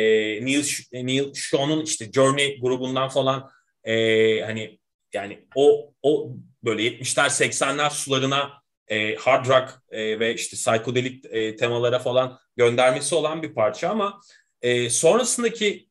Neil, 0.45 0.65
Neil 0.93 1.35
Sean'un 1.35 1.85
işte 1.85 2.13
Journey 2.13 2.61
grubundan 2.61 3.09
falan 3.09 3.51
e, 3.85 4.41
hani 4.41 4.79
yani 5.13 5.47
o 5.55 5.95
o 6.03 6.31
böyle 6.65 6.83
70'ler 6.83 7.29
80'ler 7.29 7.91
sularına 7.91 8.63
e, 8.89 9.15
hard 9.15 9.47
rock 9.47 9.83
e, 9.91 10.21
ve 10.21 10.35
işte 10.35 10.57
psikodelik 10.57 11.25
e, 11.31 11.57
temalara 11.57 11.99
falan 11.99 12.39
göndermesi 12.57 13.15
olan 13.15 13.43
bir 13.43 13.55
parça 13.55 13.91
ama 13.91 14.21
e, 14.63 14.91
sonrasındaki 14.91 15.89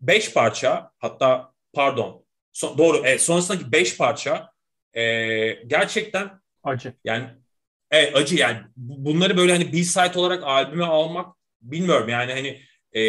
beş 0.00 0.32
parça 0.32 0.90
hatta 0.98 1.52
pardon 1.72 2.24
so, 2.52 2.78
doğru 2.78 3.02
evet, 3.04 3.22
sonrasındaki 3.22 3.72
beş 3.72 3.96
parça 3.96 4.50
e, 4.94 5.02
gerçekten 5.66 6.30
acı. 6.66 6.92
Yani 7.04 7.26
evet 7.90 8.16
acı 8.16 8.36
yani 8.36 8.58
bunları 8.76 9.36
böyle 9.36 9.52
hani 9.52 9.72
B-side 9.72 10.18
olarak 10.18 10.42
albüme 10.42 10.84
almak 10.84 11.36
bilmiyorum 11.62 12.08
yani 12.08 12.32
hani 12.32 12.60
e, 13.00 13.02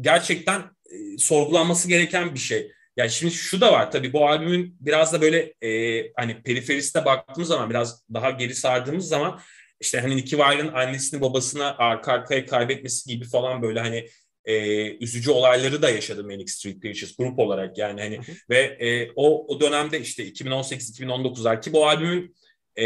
gerçekten 0.00 0.60
e, 0.60 1.18
sorgulanması 1.18 1.88
gereken 1.88 2.34
bir 2.34 2.38
şey. 2.38 2.72
Ya 2.96 3.08
şimdi 3.08 3.34
şu 3.34 3.60
da 3.60 3.72
var 3.72 3.90
tabii 3.90 4.12
bu 4.12 4.28
albümün 4.28 4.76
biraz 4.80 5.12
da 5.12 5.20
böyle 5.20 5.54
e, 5.62 6.12
hani 6.16 6.42
periferiste 6.42 7.04
baktığımız 7.04 7.48
zaman 7.48 7.70
biraz 7.70 8.04
daha 8.14 8.30
geri 8.30 8.54
sardığımız 8.54 9.08
zaman 9.08 9.40
işte 9.80 10.00
hani 10.00 10.16
Nicky 10.16 10.42
Wire'ın 10.42 10.72
annesini 10.72 11.20
babasına 11.20 11.76
arka 11.78 12.12
arkaya 12.12 12.46
kaybetmesi 12.46 13.10
gibi 13.10 13.24
falan 13.24 13.62
böyle 13.62 13.80
hani 13.80 14.08
e, 14.44 14.90
üzücü 14.96 15.30
olayları 15.30 15.82
da 15.82 15.90
yaşadı 15.90 16.24
Manic 16.24 16.52
Street 16.52 16.82
Preachers 16.82 17.16
grup 17.16 17.38
olarak 17.38 17.78
yani 17.78 18.00
hani 18.00 18.16
hı 18.16 18.20
hı. 18.20 18.36
ve 18.50 18.58
e, 18.58 19.10
o 19.16 19.46
o 19.54 19.60
dönemde 19.60 20.00
işte 20.00 20.28
2018-2019'lar 20.28 21.62
ki 21.62 21.72
bu 21.72 21.88
albümün 21.88 22.34
e, 22.80 22.84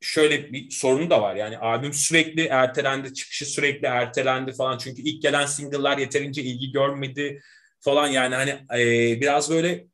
şöyle 0.00 0.52
bir 0.52 0.70
sorunu 0.70 1.10
da 1.10 1.22
var. 1.22 1.36
Yani 1.36 1.58
albüm 1.58 1.92
sürekli 1.92 2.46
ertelendi 2.46 3.14
çıkışı 3.14 3.46
sürekli 3.46 3.86
ertelendi 3.86 4.52
falan. 4.52 4.78
Çünkü 4.78 5.02
ilk 5.02 5.22
gelen 5.22 5.46
single'lar 5.46 5.98
yeterince 5.98 6.42
ilgi 6.42 6.72
görmedi 6.72 7.42
falan. 7.80 8.08
Yani 8.08 8.34
hani 8.34 8.50
e, 8.80 9.20
biraz 9.20 9.50
böyle 9.50 9.86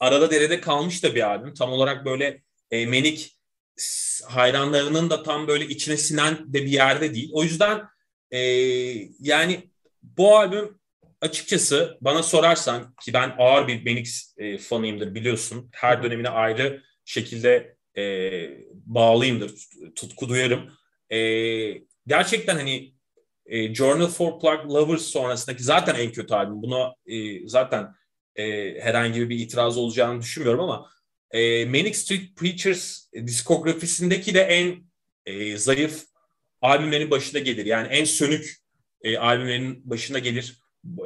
arada 0.00 0.30
derede 0.30 0.60
kalmış 0.60 1.02
da 1.04 1.14
bir 1.14 1.30
albüm. 1.30 1.54
Tam 1.54 1.72
olarak 1.72 2.04
böyle 2.04 2.42
e, 2.70 2.86
Menik 2.86 3.38
hayranlarının 4.26 5.10
da 5.10 5.22
tam 5.22 5.48
böyle 5.48 5.66
içine 5.66 5.96
sinen 5.96 6.38
de 6.52 6.62
bir 6.62 6.70
yerde 6.70 7.14
değil. 7.14 7.30
O 7.32 7.42
yüzden 7.42 7.82
e, 8.30 8.38
yani 9.20 9.70
bu 10.02 10.36
albüm 10.36 10.80
açıkçası 11.20 11.98
bana 12.00 12.22
sorarsan 12.22 12.94
ki 13.04 13.12
ben 13.12 13.34
ağır 13.38 13.68
bir 13.68 13.84
Benix 13.84 14.34
e, 14.38 14.58
fanıyımdır 14.58 15.14
biliyorsun. 15.14 15.68
Her 15.72 16.02
dönemine 16.02 16.28
ayrı 16.28 16.82
şekilde 17.04 17.76
e, 17.98 18.02
bağlıyımdır, 18.72 19.52
tutku 19.96 20.28
duyarım. 20.28 20.70
E, 21.12 21.18
gerçekten 22.06 22.56
hani 22.56 22.94
e, 23.46 23.74
Journal 23.74 24.06
for 24.06 24.40
Plug 24.40 24.70
Lovers 24.70 25.02
sonrasındaki 25.02 25.62
zaten 25.62 25.94
en 25.94 26.12
kötü 26.12 26.34
albüm. 26.34 26.62
Buna 26.62 26.94
e, 27.06 27.48
zaten 27.48 27.94
e, 28.36 28.74
herhangi 28.80 29.30
bir 29.30 29.38
itiraz 29.38 29.78
olacağını 29.78 30.20
düşünmüyorum 30.20 30.60
ama 30.60 30.90
e, 31.30 31.64
Manic 31.64 31.94
Street 31.94 32.36
Preachers 32.36 33.12
diskografisindeki 33.14 34.34
de 34.34 34.40
en 34.40 34.84
e, 35.26 35.56
zayıf 35.56 36.04
albümlerin 36.60 37.10
başında 37.10 37.38
gelir. 37.38 37.66
Yani 37.66 37.88
en 37.88 38.04
sönük 38.04 38.56
e, 39.02 39.18
albümlerin 39.18 39.90
başına 39.90 40.18
gelir. 40.18 40.58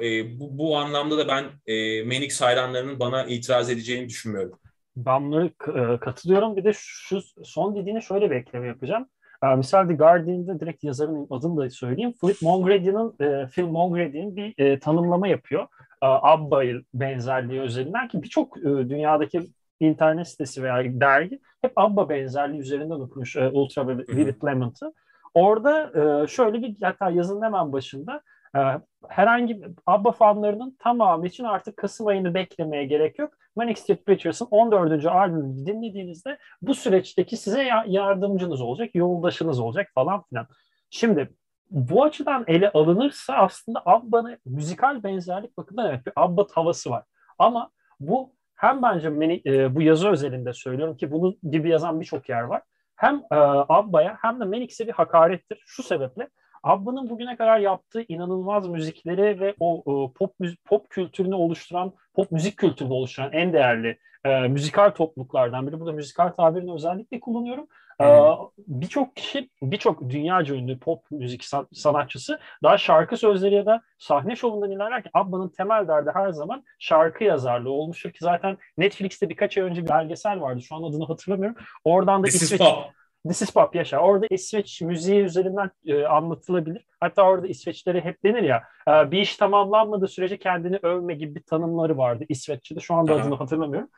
E, 0.02 0.40
bu, 0.40 0.58
bu 0.58 0.76
anlamda 0.76 1.18
da 1.18 1.28
ben 1.28 1.74
e, 1.74 2.02
Manix 2.02 2.40
hayranlarının 2.40 3.00
bana 3.00 3.24
itiraz 3.26 3.70
edeceğini 3.70 4.08
düşünmüyorum. 4.08 4.60
Ben 4.96 5.26
bunları 5.26 5.46
e, 5.46 5.98
katılıyorum. 5.98 6.56
Bir 6.56 6.64
de 6.64 6.72
şu 6.74 7.20
son 7.44 7.76
dediğine 7.76 8.00
şöyle 8.00 8.30
bir 8.30 8.36
ekleme 8.36 8.66
yapacağım. 8.66 9.08
E, 9.42 9.56
misal 9.56 9.88
The 9.88 9.94
Guardian'da 9.94 10.60
direkt 10.60 10.84
yazarın 10.84 11.26
adını 11.30 11.56
da 11.56 11.70
söyleyeyim. 11.70 12.12
Philip 12.20 12.42
Mongrady'nin 12.42 13.14
e, 13.20 13.46
Phil 13.46 13.64
Mongrady'nin 13.64 14.36
bir 14.36 14.54
e, 14.58 14.78
tanımlama 14.78 15.28
yapıyor. 15.28 15.62
E, 16.02 16.06
Abba 16.06 16.62
benzerliği 16.94 17.60
üzerinden 17.60 18.08
ki 18.08 18.22
birçok 18.22 18.58
e, 18.58 18.62
dünyadaki 18.62 19.42
internet 19.80 20.28
sitesi 20.28 20.62
veya 20.62 21.00
dergi 21.00 21.40
hep 21.62 21.72
Abba 21.76 22.08
benzerliği 22.08 22.60
üzerinden 22.60 23.00
okumuş 23.00 23.36
e, 23.36 23.48
Ultra 23.48 23.88
Vivid 23.88 24.44
Lemont'ı. 24.44 24.92
Orada 25.34 25.92
e, 26.22 26.26
şöyle 26.26 26.62
bir 26.62 26.76
hatta 26.82 27.10
yazının 27.10 27.42
hemen 27.42 27.72
başında 27.72 28.22
e, 28.56 28.60
herhangi 29.08 29.62
ABBA 29.86 30.12
fanlarının 30.12 30.76
tamamı 30.78 31.26
için 31.26 31.44
artık 31.44 31.76
Kasım 31.76 32.06
ayını 32.06 32.34
beklemeye 32.34 32.84
gerek 32.84 33.18
yok. 33.18 33.34
Manic 33.56 33.80
Street 33.80 34.06
Preachers'ın 34.06 34.48
14. 34.50 35.06
albümünü 35.06 35.66
dinlediğinizde 35.66 36.38
bu 36.62 36.75
süreçteki 36.75 37.36
size 37.36 37.62
yardımcınız 37.86 38.60
olacak, 38.60 38.90
yoldaşınız 38.94 39.60
olacak 39.60 39.90
falan 39.94 40.22
filan. 40.22 40.46
Şimdi 40.90 41.30
bu 41.70 42.04
açıdan 42.04 42.44
ele 42.46 42.70
alınırsa 42.70 43.34
aslında 43.34 43.82
ABBA'nın 43.86 44.38
müzikal 44.44 45.02
benzerlik 45.02 45.56
bakımından 45.56 45.90
evet 45.90 46.06
bir 46.06 46.12
ABBA 46.16 46.46
havası 46.52 46.90
var. 46.90 47.04
Ama 47.38 47.70
bu 48.00 48.32
hem 48.54 48.82
bence 48.82 49.20
beni, 49.20 49.42
e, 49.46 49.75
bu 49.75 49.82
yazı 49.82 50.08
özelinde 50.08 50.52
söylüyorum 50.52 50.96
ki 50.96 51.12
bunu 51.12 51.36
gibi 51.50 51.68
yazan 51.70 52.00
birçok 52.00 52.28
yer 52.28 52.42
var 52.42 52.62
hem 52.96 53.16
e, 53.16 53.36
Abba'ya 53.68 54.18
hem 54.22 54.40
de 54.40 54.44
Menix'e 54.44 54.86
bir 54.86 54.92
hakarettir. 54.92 55.62
Şu 55.66 55.82
sebeple 55.82 56.28
Abba'nın 56.66 57.11
bugüne 57.11 57.37
kadar 57.37 57.58
yaptığı 57.58 58.04
inanılmaz 58.08 58.68
müzikleri 58.68 59.40
ve 59.40 59.54
o 59.61 59.78
e, 59.78 60.18
pop 60.18 60.35
pop 60.64 60.90
kültürünü 60.90 61.35
oluşturan, 61.35 61.92
pop 62.14 62.32
müzik 62.32 62.56
kültürünü 62.56 62.92
oluşturan 62.92 63.32
en 63.32 63.52
değerli 63.52 63.99
e, 64.25 64.49
müzikal 64.49 64.90
topluluklardan 64.90 65.66
biri. 65.66 65.80
Burada 65.80 65.92
müzikal 65.92 66.28
tabirini 66.28 66.73
özellikle 66.73 67.20
kullanıyorum. 67.20 67.66
Ee, 68.00 68.30
birçok 68.58 69.16
kişi, 69.16 69.50
birçok 69.62 70.11
dünyaca 70.11 70.54
ünlü 70.54 70.78
pop 70.78 71.11
müzik 71.11 71.44
sanatçısı 71.73 72.38
daha 72.62 72.78
şarkı 72.78 73.16
sözleri 73.16 73.54
ya 73.54 73.66
da 73.66 73.82
sahne 73.99 74.37
şovundan 74.37 74.70
ilerlerken 74.70 75.11
Abba'nın 75.14 75.49
temel 75.49 75.88
derdi 75.88 76.11
her 76.14 76.30
zaman 76.30 76.64
şarkı 76.78 77.25
yazarlığı 77.25 77.70
olmuştur 77.70 78.11
ki 78.11 78.18
zaten 78.20 78.58
Netflix'te 78.78 79.28
birkaç 79.28 79.58
ay 79.58 79.64
önce 79.64 79.82
bir 79.82 79.88
belgesel 79.88 80.40
vardı. 80.40 80.62
Şu 80.62 80.75
an 80.75 80.82
adını 80.82 81.06
hatırlamıyorum. 81.06 81.56
Oradan 81.85 82.23
da 82.23 82.26
This 82.26 82.42
İsveç... 82.42 82.61
Is 82.61 82.66
pop. 82.66 82.85
This 83.28 83.42
is 83.42 83.50
Pop 83.50 83.75
yaşa. 83.75 83.99
Orada 83.99 84.26
İsveç 84.30 84.83
müziği 84.83 85.21
üzerinden 85.21 85.71
e, 85.87 86.04
anlatılabilir. 86.04 86.87
Hatta 87.00 87.23
orada 87.23 87.47
İsveçlere 87.47 88.00
hep 88.00 88.25
denir 88.25 88.42
ya 88.42 88.62
e, 88.88 89.11
bir 89.11 89.18
iş 89.18 89.37
tamamlanmadığı 89.37 90.09
sürece 90.09 90.38
kendini 90.38 90.78
övme 90.83 91.14
gibi 91.14 91.35
bir 91.35 91.42
tanımları 91.42 91.99
vardı 91.99 92.25
İsveççe'de. 92.28 92.80
Şu 92.80 92.95
anda 92.95 93.14
adını 93.14 93.35
hatırlamıyorum. 93.35 93.88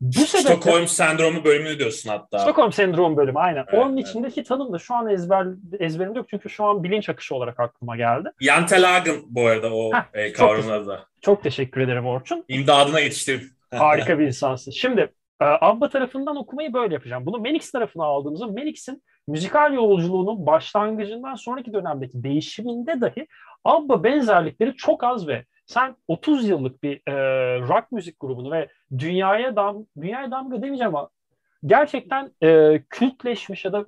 Bu 0.00 0.20
sebeple, 0.20 0.56
Stockholm 0.56 0.86
sendromu 0.86 1.44
bölümünü 1.44 1.78
diyorsun 1.78 2.10
hatta. 2.10 2.38
Stockholm 2.38 2.72
sendromu 2.72 3.16
bölümü 3.16 3.38
aynen. 3.38 3.64
Evet, 3.68 3.84
Onun 3.84 3.96
evet. 3.96 4.08
içindeki 4.08 4.42
tanım 4.42 4.72
da 4.72 4.78
şu 4.78 4.94
an 4.94 5.08
ezber 5.08 5.46
ezberimde 5.78 6.18
yok 6.18 6.26
çünkü 6.30 6.50
şu 6.50 6.64
an 6.64 6.84
bilinç 6.84 7.08
akışı 7.08 7.34
olarak 7.34 7.60
aklıma 7.60 7.96
geldi. 7.96 8.28
Yantelagen 8.40 9.16
bu 9.26 9.46
arada 9.46 9.74
o 9.74 9.92
Heh, 9.92 10.04
e, 10.14 10.32
kavramın 10.32 10.70
adı. 10.70 11.06
Çok 11.20 11.42
teşekkür 11.42 11.80
ederim 11.80 12.06
Orçun. 12.06 12.44
İmdadına 12.48 13.00
yetiştirdim. 13.00 13.50
Harika 13.70 14.18
bir 14.18 14.26
insansın. 14.26 14.70
Şimdi 14.70 15.12
Abba 15.40 15.88
tarafından 15.88 16.36
okumayı 16.36 16.72
böyle 16.72 16.94
yapacağım. 16.94 17.26
Bunu 17.26 17.38
Menix 17.38 17.70
tarafına 17.70 18.04
aldığımızda 18.04 18.46
Menix'in 18.46 19.02
müzikal 19.28 19.74
yolculuğunun 19.74 20.46
başlangıcından 20.46 21.34
sonraki 21.34 21.72
dönemdeki 21.72 22.22
değişiminde 22.22 23.00
dahi 23.00 23.26
Abba 23.64 24.04
benzerlikleri 24.04 24.76
çok 24.76 25.04
az 25.04 25.28
ve 25.28 25.44
sen 25.66 25.96
30 26.08 26.48
yıllık 26.48 26.82
bir 26.82 27.02
e, 27.08 27.14
rock 27.60 27.92
müzik 27.92 28.20
grubunu 28.20 28.50
ve 28.50 28.68
dünyaya 28.98 29.56
dam 29.56 29.86
dünyaya 30.00 30.30
damga 30.30 30.62
demeyeceğim 30.62 30.96
ama 30.96 31.08
gerçekten 31.66 32.32
e, 32.42 32.82
kültleşmiş 32.90 33.64
ya 33.64 33.72
da 33.72 33.84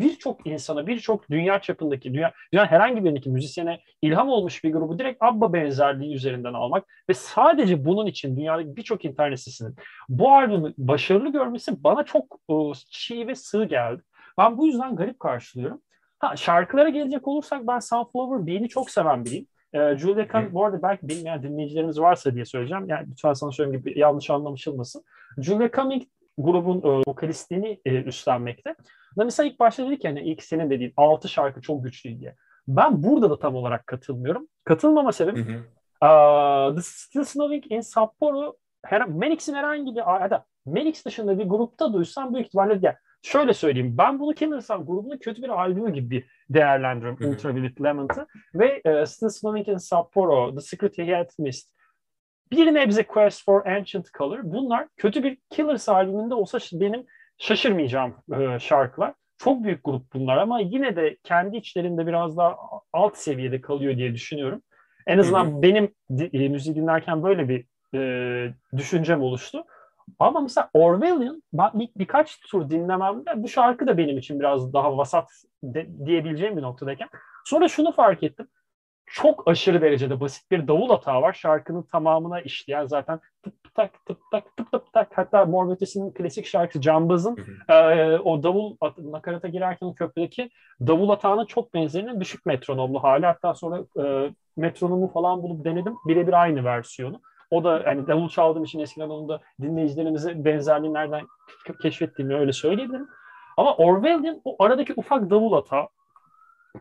birçok 0.00 0.46
insana, 0.46 0.86
birçok 0.86 1.30
dünya 1.30 1.60
çapındaki, 1.60 2.14
dünya, 2.14 2.32
dünya 2.52 2.66
herhangi 2.66 3.04
birindeki 3.04 3.30
müzisyene 3.30 3.80
ilham 4.02 4.28
olmuş 4.28 4.64
bir 4.64 4.72
grubu 4.72 4.98
direkt 4.98 5.22
ABBA 5.22 5.52
benzerliği 5.52 6.14
üzerinden 6.14 6.54
almak 6.54 6.84
ve 7.08 7.14
sadece 7.14 7.84
bunun 7.84 8.06
için 8.06 8.36
dünyadaki 8.36 8.76
birçok 8.76 9.04
internet 9.04 9.38
sitesinin 9.38 9.74
bu 10.08 10.32
albümü 10.32 10.74
başarılı 10.78 11.32
görmesi 11.32 11.84
bana 11.84 12.04
çok 12.04 12.40
o, 12.48 12.72
çiğ 12.90 13.26
ve 13.26 13.34
sığ 13.34 13.64
geldi. 13.64 14.02
Ben 14.38 14.58
bu 14.58 14.66
yüzden 14.66 14.96
garip 14.96 15.20
karşılıyorum. 15.20 15.80
Ha, 16.18 16.36
şarkılara 16.36 16.88
gelecek 16.88 17.28
olursak 17.28 17.66
ben 17.66 17.78
Sunflower 17.78 18.46
Bean'i 18.46 18.68
çok 18.68 18.90
seven 18.90 19.24
biriyim. 19.24 19.46
E, 19.72 19.96
Julia 19.96 20.28
Cumming, 20.28 20.52
bu 20.52 20.64
arada 20.64 20.82
belki 20.82 21.08
bilmeyen 21.08 21.42
dinleyicilerimiz 21.42 22.00
varsa 22.00 22.34
diye 22.34 22.44
söyleyeceğim. 22.44 22.88
Yani 22.88 23.06
lütfen 23.10 23.32
sana 23.32 23.50
söyleyeyim 23.52 23.82
gibi 23.82 23.98
yanlış 23.98 24.30
anlaşılmasın. 24.30 25.04
Julia 25.38 25.70
Cumming 25.70 26.02
grubun 26.42 26.78
e, 26.78 27.02
vokalistliğini 27.06 27.80
e, 27.84 28.02
üstlenmekte. 28.02 28.74
Da 29.18 29.24
mesela 29.24 29.48
ilk 29.48 29.60
başta 29.60 29.86
dedik 29.86 30.04
yani 30.04 30.20
ilk 30.20 30.42
senin 30.42 30.70
dediğin 30.70 30.92
6 30.96 31.28
şarkı 31.28 31.60
çok 31.60 31.84
güçlü 31.84 32.20
diye. 32.20 32.34
Ben 32.68 33.02
burada 33.02 33.30
da 33.30 33.38
tam 33.38 33.54
olarak 33.54 33.86
katılmıyorum. 33.86 34.48
Katılmama 34.64 35.12
sebebim 35.12 35.66
uh, 36.02 36.74
The 36.74 36.82
Still 36.82 37.24
Snowing 37.24 37.72
in 37.72 37.80
Sapporo 37.80 38.56
her, 38.84 39.08
Manix'in 39.08 39.54
herhangi 39.54 39.94
bir 39.94 40.20
ya 40.20 40.30
da 40.30 40.44
Manix 40.66 41.04
dışında 41.04 41.38
bir 41.38 41.44
grupta 41.44 41.92
duysam 41.92 42.34
büyük 42.34 42.46
ihtimalle 42.46 42.78
ya, 42.82 42.96
şöyle 43.22 43.54
söyleyeyim 43.54 43.94
ben 43.98 44.18
bunu 44.18 44.34
Killers'ın 44.34 44.86
grubunun 44.86 45.18
kötü 45.18 45.42
bir 45.42 45.48
albümü 45.48 45.92
gibi 45.92 46.26
değerlendiriyorum. 46.50 47.30
Ultraviolet 47.30 47.82
Lemont'ı 47.82 48.26
ve 48.54 48.82
e, 48.84 49.06
Still 49.06 49.28
Swimming 49.28 49.68
in 49.68 49.76
Sapporo, 49.76 50.54
The 50.54 50.60
Secret 50.60 50.98
He 50.98 51.14
Had 51.14 51.28
Missed 51.38 51.70
bir 52.52 52.74
nebze 52.74 53.02
Quest 53.02 53.44
for 53.44 53.66
Ancient 53.66 54.12
Color 54.18 54.38
bunlar 54.42 54.86
kötü 54.96 55.22
bir 55.22 55.38
Killers 55.50 55.88
albümünde 55.88 56.34
olsa 56.34 56.58
benim 56.72 57.06
şaşırmayacağım 57.38 58.14
e, 58.40 58.58
şarkılar. 58.58 59.14
Çok 59.38 59.64
büyük 59.64 59.84
grup 59.84 60.14
bunlar 60.14 60.36
ama 60.36 60.60
yine 60.60 60.96
de 60.96 61.16
kendi 61.22 61.56
içlerinde 61.56 62.06
biraz 62.06 62.36
daha 62.36 62.56
alt 62.92 63.16
seviyede 63.16 63.60
kalıyor 63.60 63.96
diye 63.96 64.14
düşünüyorum. 64.14 64.62
En 65.06 65.18
azından 65.18 65.46
Hı-hı. 65.46 65.62
benim 65.62 65.94
e, 66.32 66.48
müziği 66.48 66.76
dinlerken 66.76 67.22
böyle 67.22 67.48
bir 67.48 67.64
e, 67.94 68.54
düşüncem 68.76 69.22
oluştu. 69.22 69.64
Ama 70.18 70.40
mesela 70.40 70.70
Orwellian 70.74 71.42
bir, 71.52 71.88
birkaç 71.96 72.40
tur 72.40 72.70
dinlememde 72.70 73.42
bu 73.42 73.48
şarkı 73.48 73.86
da 73.86 73.98
benim 73.98 74.18
için 74.18 74.40
biraz 74.40 74.72
daha 74.72 74.96
vasat 74.96 75.30
de, 75.62 75.86
diyebileceğim 76.06 76.56
bir 76.56 76.62
noktadayken. 76.62 77.08
Sonra 77.44 77.68
şunu 77.68 77.92
fark 77.92 78.22
ettim. 78.22 78.48
Çok 79.12 79.48
aşırı 79.48 79.82
derecede 79.82 80.20
basit 80.20 80.50
bir 80.50 80.68
davul 80.68 80.88
hata 80.88 81.22
var. 81.22 81.32
Şarkının 81.32 81.82
tamamına 81.82 82.40
işleyen 82.40 82.86
zaten 82.86 83.20
tıp 83.42 83.74
tak 83.74 84.06
tıp 84.06 84.18
tak 84.32 84.56
tıp 84.56 84.72
tıp 84.72 84.92
tak. 84.92 85.08
Hatta 85.14 85.44
Mor 85.44 85.76
klasik 86.14 86.46
şarkısı 86.46 86.80
Cambaz'ın 86.80 87.36
e, 87.68 87.74
o 88.18 88.42
davul 88.42 88.76
nakarata 88.98 89.48
girerken 89.48 89.92
köprüdeki 89.92 90.50
davul 90.80 91.08
hatağına 91.08 91.44
çok 91.44 91.74
benzerinin 91.74 92.20
düşük 92.20 92.46
metronomlu 92.46 93.02
hali. 93.02 93.26
Hatta 93.26 93.54
sonra 93.54 93.80
e, 94.04 94.30
metronomu 94.56 95.08
falan 95.08 95.42
bulup 95.42 95.64
denedim. 95.64 95.94
Birebir 96.06 96.42
aynı 96.42 96.64
versiyonu. 96.64 97.20
O 97.50 97.64
da 97.64 97.82
hani 97.84 98.06
davul 98.06 98.28
çaldığım 98.28 98.64
için 98.64 98.78
eskiden 98.78 99.08
onun 99.08 99.28
da 99.28 99.40
dinleyicilerimize 99.62 100.44
benzerliğini 100.44 100.94
nereden 100.94 101.22
keşfettiğimi 101.82 102.34
öyle 102.34 102.52
söyleyebilirim. 102.52 103.08
Ama 103.56 103.76
Orwell'in 103.76 104.40
o 104.44 104.64
aradaki 104.64 104.94
ufak 104.96 105.30
davul 105.30 105.52
hata, 105.52 105.88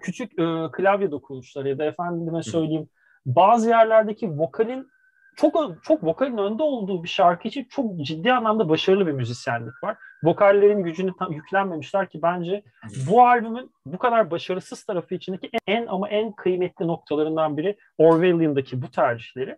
küçük 0.02 0.40
e, 0.40 0.46
klavye 0.72 1.12
dokunuşları 1.12 1.70
ya 1.70 1.78
da 1.78 1.86
efendime 1.86 2.44
söyleyeyim 2.44 2.90
bazı 3.26 3.70
yerlerdeki 3.70 4.30
vokalin 4.30 4.88
çok 5.36 5.84
çok 5.84 6.04
vokalin 6.04 6.38
önde 6.38 6.64
olduğu 6.64 7.04
bir 7.04 7.10
şarkı 7.10 7.48
için 7.48 7.68
çok 7.70 7.98
ciddi 8.02 8.34
anlamda 8.34 8.70
başarılı 8.70 9.08
bir 9.08 9.12
müzisyenlik 9.12 9.84
var. 9.84 9.98
Vokallerin 10.24 10.84
gücünü 10.84 11.12
tam 11.20 11.32
yüklenmemişler 11.32 12.10
ki 12.10 12.22
bence 12.22 12.64
bu 13.10 13.26
albümün 13.26 13.72
bu 13.86 13.98
kadar 13.98 14.32
başarısız 14.32 14.84
tarafı 14.84 15.16
içindeki 15.16 15.50
en 15.68 15.88
ama 15.88 16.10
en 16.10 16.32
kıymetli 16.32 16.88
noktalarından 16.88 17.58
biri 17.58 17.78
Orwellian'daki 17.98 18.82
bu 18.82 18.92
tercihleri. 18.92 19.58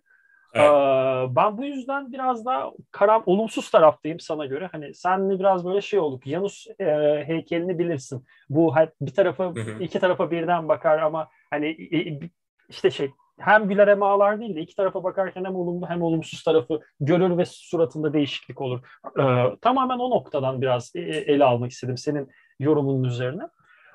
Evet. 0.53 0.67
Ee, 0.67 1.35
ben 1.35 1.57
bu 1.57 1.63
yüzden 1.63 2.11
biraz 2.11 2.45
daha 2.45 2.71
karam 2.91 3.23
olumsuz 3.25 3.71
taraftayım 3.71 4.19
sana 4.19 4.45
göre. 4.45 4.69
Hani 4.71 4.93
sen 4.93 5.29
biraz 5.29 5.65
böyle 5.65 5.81
şey 5.81 5.99
olduk. 5.99 6.23
Janus 6.25 6.67
e, 6.79 6.85
heykelini 7.27 7.79
bilirsin. 7.79 8.25
Bu 8.49 8.75
bir 9.01 9.13
tarafa 9.13 9.45
hı 9.45 9.49
hı. 9.49 9.83
iki 9.83 9.99
tarafa 9.99 10.31
birden 10.31 10.69
bakar 10.69 10.99
ama 10.99 11.27
hani 11.49 11.77
işte 12.69 12.91
şey 12.91 13.11
hem 13.41 13.69
güler 13.69 13.87
hem 13.87 14.03
ağlar 14.03 14.39
değil 14.39 14.55
de 14.55 14.61
iki 14.61 14.75
tarafa 14.75 15.03
bakarken 15.03 15.45
hem 15.45 15.55
olumlu 15.55 15.89
hem 15.89 16.01
olumsuz 16.01 16.43
tarafı 16.43 16.79
görür 16.99 17.37
ve 17.37 17.45
suratında 17.45 18.13
değişiklik 18.13 18.61
olur. 18.61 18.79
Ee, 19.19 19.55
tamamen 19.61 19.99
o 19.99 20.09
noktadan 20.09 20.61
biraz 20.61 20.91
e, 20.95 20.99
e, 20.99 21.03
ele 21.03 21.43
almak 21.43 21.71
istedim 21.71 21.97
senin 21.97 22.29
yorumunun 22.59 23.03
üzerine. 23.03 23.43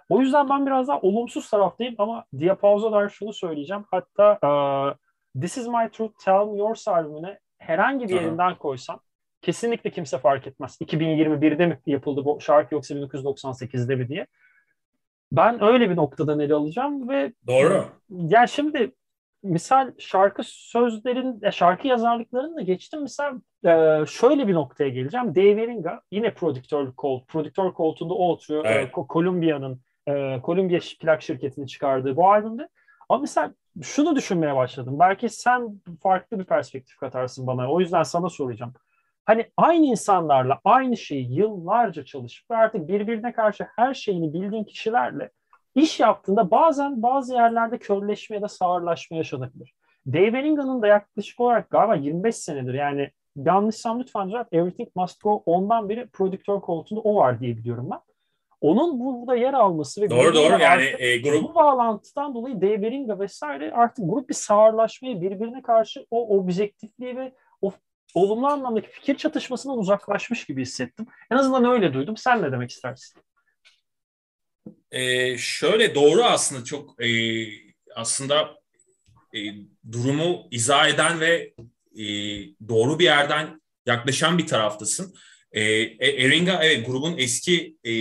O 0.08 0.20
yüzden 0.20 0.48
ben 0.48 0.66
biraz 0.66 0.88
daha 0.88 1.00
olumsuz 1.00 1.50
taraftayım 1.50 1.94
ama 1.98 2.24
Diapause'a 2.38 2.92
dair 2.92 3.08
şunu 3.08 3.32
söyleyeceğim. 3.32 3.84
Hatta 3.90 4.38
uh, 4.42 5.05
This 5.40 5.58
Is 5.58 5.66
My 5.66 5.90
Truth, 5.92 6.24
Tell 6.24 6.46
Me 6.46 6.58
Yours 6.58 6.88
albümüne 6.88 7.38
herhangi 7.58 8.08
bir 8.08 8.14
yerinden 8.14 8.58
koysam 8.58 9.00
kesinlikle 9.42 9.90
kimse 9.90 10.18
fark 10.18 10.46
etmez. 10.46 10.78
2021'de 10.80 11.66
mi 11.66 11.78
yapıldı 11.86 12.24
bu 12.24 12.40
şarkı 12.40 12.74
yoksa 12.74 12.94
1998'de 12.94 13.96
mi 13.96 14.08
diye. 14.08 14.26
Ben 15.32 15.64
öyle 15.64 15.90
bir 15.90 15.96
noktadan 15.96 16.40
ele 16.40 16.54
alacağım 16.54 17.08
ve 17.08 17.32
Doğru. 17.46 17.86
Yani 18.10 18.48
şimdi 18.48 18.92
misal 19.42 19.92
şarkı 19.98 20.42
sözlerin, 20.44 21.50
şarkı 21.50 21.88
yazarlıklarını 21.88 22.56
da 22.56 22.62
geçtim. 22.62 23.02
Misal 23.02 23.34
e, 23.64 24.04
şöyle 24.06 24.48
bir 24.48 24.54
noktaya 24.54 24.88
geleceğim. 24.88 25.34
Dave 25.34 25.62
Eringa 25.62 26.00
yine 26.10 26.34
prodüktör 26.34 26.92
koltuğu, 26.92 27.26
prodüktör 27.26 27.72
koltuğunda 27.72 28.14
o 28.14 28.28
oturuyor. 28.28 28.64
E, 28.64 28.68
evet. 28.68 28.94
Columbia'nın, 29.08 29.80
e, 30.08 30.40
Columbia 30.44 30.78
plak 31.00 31.22
şirketini 31.22 31.66
çıkardığı 31.66 32.16
bu 32.16 32.30
albümde. 32.30 32.68
Ama 33.08 33.20
mesela 33.20 33.54
şunu 33.82 34.16
düşünmeye 34.16 34.56
başladım. 34.56 34.96
Belki 34.98 35.28
sen 35.28 35.80
farklı 36.02 36.38
bir 36.38 36.44
perspektif 36.44 36.96
katarsın 36.96 37.46
bana. 37.46 37.72
O 37.72 37.80
yüzden 37.80 38.02
sana 38.02 38.28
soracağım. 38.28 38.74
Hani 39.24 39.50
aynı 39.56 39.86
insanlarla 39.86 40.60
aynı 40.64 40.96
şeyi 40.96 41.34
yıllarca 41.34 42.04
çalışıp 42.04 42.50
artık 42.50 42.88
birbirine 42.88 43.32
karşı 43.32 43.66
her 43.76 43.94
şeyini 43.94 44.34
bildiğin 44.34 44.64
kişilerle 44.64 45.30
iş 45.74 46.00
yaptığında 46.00 46.50
bazen 46.50 47.02
bazı 47.02 47.34
yerlerde 47.34 47.78
körleşme 47.78 48.36
ya 48.36 48.42
da 48.42 48.48
sağırlaşma 48.48 49.16
yaşanabilir. 49.16 49.74
Dave 50.06 50.38
Eringan'ın 50.38 50.82
da 50.82 50.86
yaklaşık 50.86 51.40
olarak 51.40 51.70
galiba 51.70 51.94
25 51.94 52.36
senedir 52.36 52.74
yani 52.74 53.10
yanlışsam 53.36 54.00
lütfen 54.00 54.28
cevap 54.28 54.54
Everything 54.54 54.88
Must 54.94 55.22
Go 55.22 55.42
ondan 55.46 55.88
beri 55.88 56.06
prodüktör 56.06 56.60
koltuğunda 56.60 57.00
o 57.00 57.16
var 57.16 57.40
diye 57.40 57.56
biliyorum 57.56 57.88
ben. 57.90 58.00
Onun 58.60 59.00
burada 59.00 59.36
yer 59.36 59.54
alması 59.54 60.02
ve 60.02 60.10
doğru 60.10 60.34
doğru 60.34 60.62
yani 60.62 60.94
e, 60.98 61.18
grup 61.18 61.42
bu 61.42 61.54
bağlantıdan 61.54 62.34
dolayı 62.34 62.60
Dave 62.60 62.86
Eringa 62.86 63.18
vesaire 63.18 63.72
artık 63.72 64.04
grup 64.08 64.28
bir 64.28 64.34
sağırlaşmayı 64.34 65.20
birbirine 65.20 65.62
karşı 65.62 66.06
o 66.10 66.38
objektifliği 66.38 67.16
ve 67.16 67.32
o 67.62 67.72
olumlu 68.14 68.46
anlamdaki 68.46 68.88
fikir 68.88 69.14
çatışmasından 69.14 69.78
uzaklaşmış 69.78 70.44
gibi 70.44 70.62
hissettim. 70.62 71.06
En 71.30 71.36
azından 71.36 71.64
öyle 71.64 71.94
duydum. 71.94 72.16
Sen 72.16 72.42
ne 72.42 72.52
demek 72.52 72.70
istersin? 72.70 73.20
e, 74.90 75.38
şöyle 75.38 75.94
doğru 75.94 76.24
aslında 76.24 76.64
çok 76.64 77.04
e, 77.04 77.08
aslında 77.94 78.54
e, 79.34 79.38
durumu 79.92 80.48
izah 80.50 80.88
eden 80.88 81.20
ve 81.20 81.54
e, 81.98 82.04
doğru 82.68 82.98
bir 82.98 83.04
yerden 83.04 83.60
yaklaşan 83.86 84.38
bir 84.38 84.46
taraftasın. 84.46 85.14
E, 85.56 85.62
e 85.62 86.24
Eringa 86.24 86.60
evet 86.62 86.86
grubun 86.86 87.18
eski 87.18 87.76
e, 87.84 87.92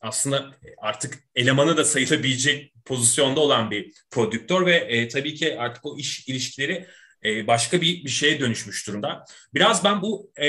aslında 0.00 0.50
artık 0.78 1.18
elemanı 1.34 1.76
da 1.76 1.84
sayılabilecek 1.84 2.72
pozisyonda 2.84 3.40
olan 3.40 3.70
bir 3.70 3.92
prodüktör 4.10 4.66
ve 4.66 4.74
e, 4.76 5.08
tabii 5.08 5.34
ki 5.34 5.60
artık 5.60 5.86
o 5.86 5.96
iş 5.96 6.28
ilişkileri 6.28 6.86
e, 7.24 7.46
başka 7.46 7.80
bir 7.80 8.04
bir 8.04 8.10
şeye 8.10 8.40
dönüşmüş 8.40 8.86
durumda. 8.86 9.24
Biraz 9.54 9.84
ben 9.84 10.02
bu 10.02 10.32
e, 10.40 10.48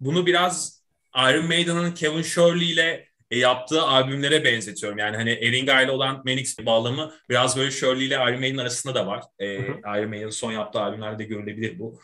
bunu 0.00 0.26
biraz 0.26 0.82
Iron 1.16 1.46
Maiden'ın 1.46 1.94
Kevin 1.94 2.22
Shirley 2.22 2.72
ile 2.72 3.08
e, 3.30 3.38
yaptığı 3.38 3.82
albümlere 3.82 4.44
benzetiyorum. 4.44 4.98
Yani 4.98 5.16
hani 5.16 5.30
Eringa 5.30 5.82
ile 5.82 5.90
olan 5.90 6.22
Manix 6.24 6.58
bağlamı 6.58 7.14
biraz 7.30 7.56
böyle 7.56 7.70
Shirley 7.70 8.06
ile 8.06 8.14
Iron 8.14 8.40
Maiden 8.40 8.58
arasında 8.58 8.94
da 8.94 9.06
var. 9.06 9.24
E, 9.38 9.54
Iron 9.56 10.08
Maiden'ın 10.08 10.30
son 10.30 10.52
yaptığı 10.52 10.80
albümlerde 10.80 11.24
görülebilir 11.24 11.78
bu. 11.78 12.00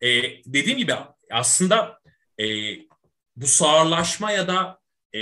E, 0.00 0.22
dediğim 0.46 0.78
gibi 0.78 0.94
aslında 1.30 2.00
e, 2.38 2.46
bu 3.36 3.46
sağırlaşma 3.46 4.32
ya 4.32 4.48
da 4.48 4.80
e, 5.12 5.20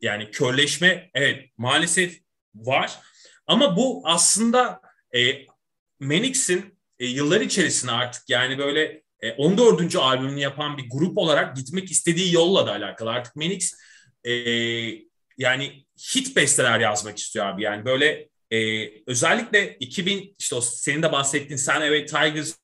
yani 0.00 0.30
körleşme 0.30 1.10
evet 1.14 1.50
maalesef 1.56 2.20
var. 2.54 2.98
Ama 3.46 3.76
bu 3.76 4.02
aslında 4.04 4.80
e, 5.16 5.46
Manix'in 6.00 6.78
e, 6.98 7.06
yıllar 7.06 7.40
içerisinde 7.40 7.92
artık 7.92 8.22
yani 8.28 8.58
böyle 8.58 9.02
e, 9.20 9.32
14. 9.32 9.96
albümünü 9.96 10.40
yapan 10.40 10.78
bir 10.78 10.86
grup 10.90 11.18
olarak 11.18 11.56
gitmek 11.56 11.90
istediği 11.90 12.34
yolla 12.34 12.66
da 12.66 12.72
alakalı. 12.72 13.10
Artık 13.10 13.36
Manix 13.36 13.74
e, 14.24 14.32
yani 15.38 15.86
hit 16.14 16.36
besteler 16.36 16.80
yazmak 16.80 17.18
istiyor 17.18 17.46
abi. 17.46 17.62
Yani 17.62 17.84
böyle 17.84 18.28
e, 18.50 18.88
özellikle 19.06 19.76
2000 19.80 20.34
işte 20.38 20.54
o 20.54 20.60
senin 20.60 21.02
de 21.02 21.12
bahsettiğin 21.12 21.56
Sen 21.56 21.80
Evet 21.80 22.08
Tigers 22.08 22.54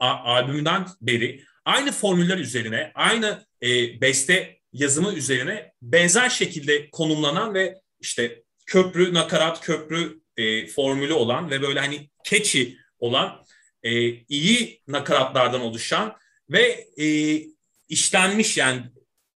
albümünden 0.00 0.86
beri 1.00 1.44
aynı 1.64 1.92
formüller 1.92 2.38
üzerine, 2.38 2.92
aynı 2.94 3.46
e, 3.62 4.00
beste 4.00 4.58
yazımı 4.72 5.14
üzerine 5.14 5.72
benzer 5.82 6.28
şekilde 6.28 6.90
konumlanan 6.90 7.54
ve 7.54 7.80
işte 8.00 8.42
köprü, 8.66 9.14
nakarat, 9.14 9.60
köprü 9.60 10.20
e, 10.36 10.66
formülü 10.66 11.12
olan 11.12 11.50
ve 11.50 11.62
böyle 11.62 11.80
hani 11.80 12.10
catchy 12.24 12.76
olan 12.98 13.44
e, 13.82 14.10
iyi 14.10 14.82
nakaratlardan 14.88 15.60
oluşan 15.60 16.16
ve 16.50 16.86
e, 16.98 17.40
işlenmiş 17.88 18.56
yani 18.56 18.82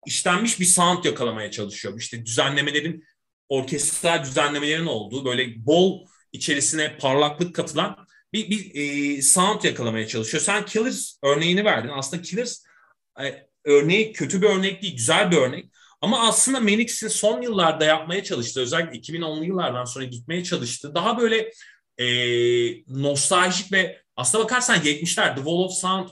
işlenmiş 0.05 0.59
bir 0.59 0.65
sound 0.65 1.05
yakalamaya 1.05 1.51
çalışıyor. 1.51 1.99
İşte 1.99 2.25
düzenlemelerin, 2.25 3.03
orkestral 3.49 4.23
düzenlemelerin 4.23 4.85
olduğu 4.85 5.25
böyle 5.25 5.65
bol 5.65 6.05
içerisine 6.31 6.97
parlaklık 6.97 7.55
katılan 7.55 8.06
bir, 8.33 8.49
bir 8.49 8.71
e, 8.75 9.21
sound 9.21 9.63
yakalamaya 9.63 10.07
çalışıyor. 10.07 10.43
Sen 10.43 10.65
Killers 10.65 11.17
örneğini 11.23 11.65
verdin. 11.65 11.89
Aslında 11.89 12.21
Killers 12.21 12.63
e, 13.23 13.47
örneği 13.65 14.13
kötü 14.13 14.41
bir 14.41 14.47
örnek 14.47 14.81
değil, 14.81 14.95
güzel 14.95 15.31
bir 15.31 15.37
örnek. 15.37 15.65
Ama 16.01 16.27
aslında 16.27 16.59
Manix'in 16.59 17.07
son 17.07 17.41
yıllarda 17.41 17.85
yapmaya 17.85 18.23
çalıştığı, 18.23 18.61
özellikle 18.61 18.99
2010'lu 18.99 19.45
yıllardan 19.45 19.85
sonra 19.85 20.05
gitmeye 20.05 20.43
çalıştığı 20.43 20.95
daha 20.95 21.17
böyle 21.17 21.51
e, 21.97 22.07
nostaljik 22.87 23.71
ve 23.71 24.01
aslına 24.15 24.43
bakarsan 24.43 24.77
70'ler 24.77 25.29
The 25.29 25.35
Wall 25.35 25.53
of 25.53 25.73
Sound 25.73 26.09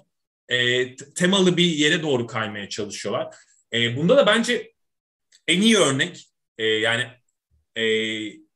e, 0.50 0.96
temalı 0.96 1.58
bir 1.58 1.66
yere 1.66 2.04
doğru 2.04 2.28
kaymaya 2.28 2.70
çalışıyorlar. 2.70 3.36
E, 3.74 3.98
bunda 3.98 4.18
da 4.18 4.26
bence 4.26 4.74
en 5.48 5.62
iyi 5.62 5.78
örnek 5.78 6.30
e, 6.58 6.66
yani 6.66 7.08
e, 7.76 7.84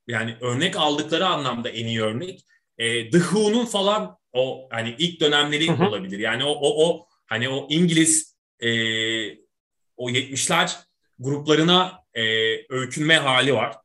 yani 0.08 0.38
örnek 0.41 0.78
aldıkları 0.78 1.28
anlamda 1.28 1.69
en 1.69 1.86
iyi 1.86 2.02
örnek 2.02 2.45
e, 2.80 3.10
The 3.10 3.20
Who'nun 3.20 3.65
falan 3.65 4.18
o 4.34 4.68
hani 4.72 4.96
ilk 4.98 5.20
dönemleri 5.20 5.68
hı 5.68 5.74
hı. 5.74 5.88
olabilir. 5.88 6.20
Yani 6.20 6.44
o 6.44 6.52
o 6.52 6.88
o 6.88 7.06
hani 7.26 7.50
o 7.50 7.68
İngiliz 7.70 8.36
e, 8.60 8.70
o 9.98 10.10
70'ler 10.10 10.76
gruplarına 11.20 12.04
e, 12.13 12.24
öykünme 12.70 13.18
hali 13.18 13.54
var. 13.54 13.76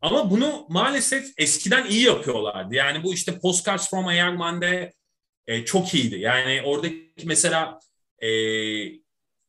Ama 0.00 0.30
bunu 0.30 0.66
maalesef 0.68 1.32
eskiden 1.38 1.86
iyi 1.86 2.02
yapıyorlardı. 2.02 2.74
Yani 2.74 3.02
bu 3.02 3.14
işte 3.14 3.38
Postcards 3.38 3.90
from 3.90 4.06
a 4.06 4.14
Young 4.14 4.38
Man'de 4.38 4.92
e, 5.46 5.64
çok 5.64 5.94
iyiydi. 5.94 6.18
Yani 6.18 6.62
oradaki 6.64 7.12
mesela 7.24 7.78
e, 8.22 8.28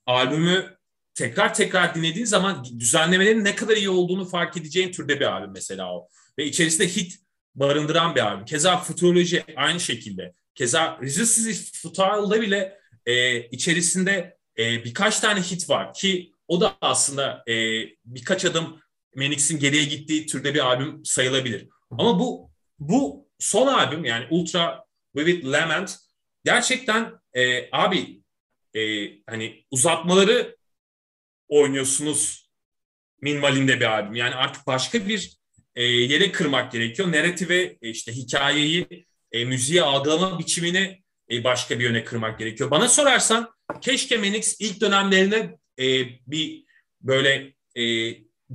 albümü 0.05 0.77
tekrar 1.13 1.53
tekrar 1.53 1.95
dinlediğin 1.95 2.25
zaman 2.25 2.65
düzenlemelerin 2.79 3.43
ne 3.43 3.55
kadar 3.55 3.77
iyi 3.77 3.89
olduğunu 3.89 4.25
fark 4.25 4.57
edeceğin 4.57 4.91
türde 4.91 5.19
bir 5.19 5.25
albüm 5.25 5.51
mesela 5.53 5.95
o. 5.95 6.09
Ve 6.37 6.45
içerisinde 6.45 6.87
hit 6.87 7.24
barındıran 7.55 8.15
bir 8.15 8.21
albüm. 8.21 8.45
Keza 8.45 8.77
Futuroloji 8.77 9.43
aynı 9.55 9.79
şekilde. 9.79 10.33
Keza 10.55 10.99
Resistance 11.01 11.59
Futile'da 11.73 12.41
bile 12.41 12.79
e, 13.05 13.41
içerisinde 13.49 14.37
e, 14.57 14.83
birkaç 14.83 15.19
tane 15.19 15.41
hit 15.41 15.69
var 15.69 15.93
ki 15.93 16.31
o 16.47 16.61
da 16.61 16.77
aslında 16.81 17.43
e, 17.47 17.53
birkaç 18.05 18.45
adım 18.45 18.81
Menix'in 19.15 19.59
geriye 19.59 19.83
gittiği 19.83 20.25
türde 20.25 20.53
bir 20.53 20.59
albüm 20.59 21.05
sayılabilir. 21.05 21.67
Ama 21.91 22.19
bu 22.19 22.51
bu 22.79 23.27
son 23.39 23.67
albüm 23.67 24.05
yani 24.05 24.27
Ultra 24.29 24.85
Vivid 25.15 25.45
Lament 25.45 25.97
gerçekten 26.45 27.13
e, 27.33 27.69
abi 27.71 28.21
e, 28.73 29.11
hani 29.25 29.65
uzatmaları 29.71 30.57
oynuyorsunuz 31.47 32.51
minvalinde 33.21 33.79
bir 33.79 33.85
albüm. 33.85 34.15
Yani 34.15 34.35
artık 34.35 34.67
başka 34.67 35.07
bir 35.07 35.37
e, 35.75 35.83
yere 35.83 36.31
kırmak 36.31 36.71
gerekiyor. 36.71 37.11
Narrative, 37.11 37.77
e, 37.81 37.89
işte 37.89 38.11
hikayeyi, 38.11 39.05
e, 39.31 39.45
müziği 39.45 39.81
algılama 39.81 40.39
biçimini 40.39 41.03
e, 41.31 41.43
başka 41.43 41.79
bir 41.79 41.83
yöne 41.83 42.03
kırmak 42.03 42.39
gerekiyor. 42.39 42.71
Bana 42.71 42.87
sorarsan 42.87 43.49
keşke 43.81 44.17
Menix 44.17 44.55
ilk 44.59 44.81
dönemlerine 44.81 45.57
e, 45.79 46.05
bir 46.27 46.65
böyle 47.01 47.53
e, 47.75 47.83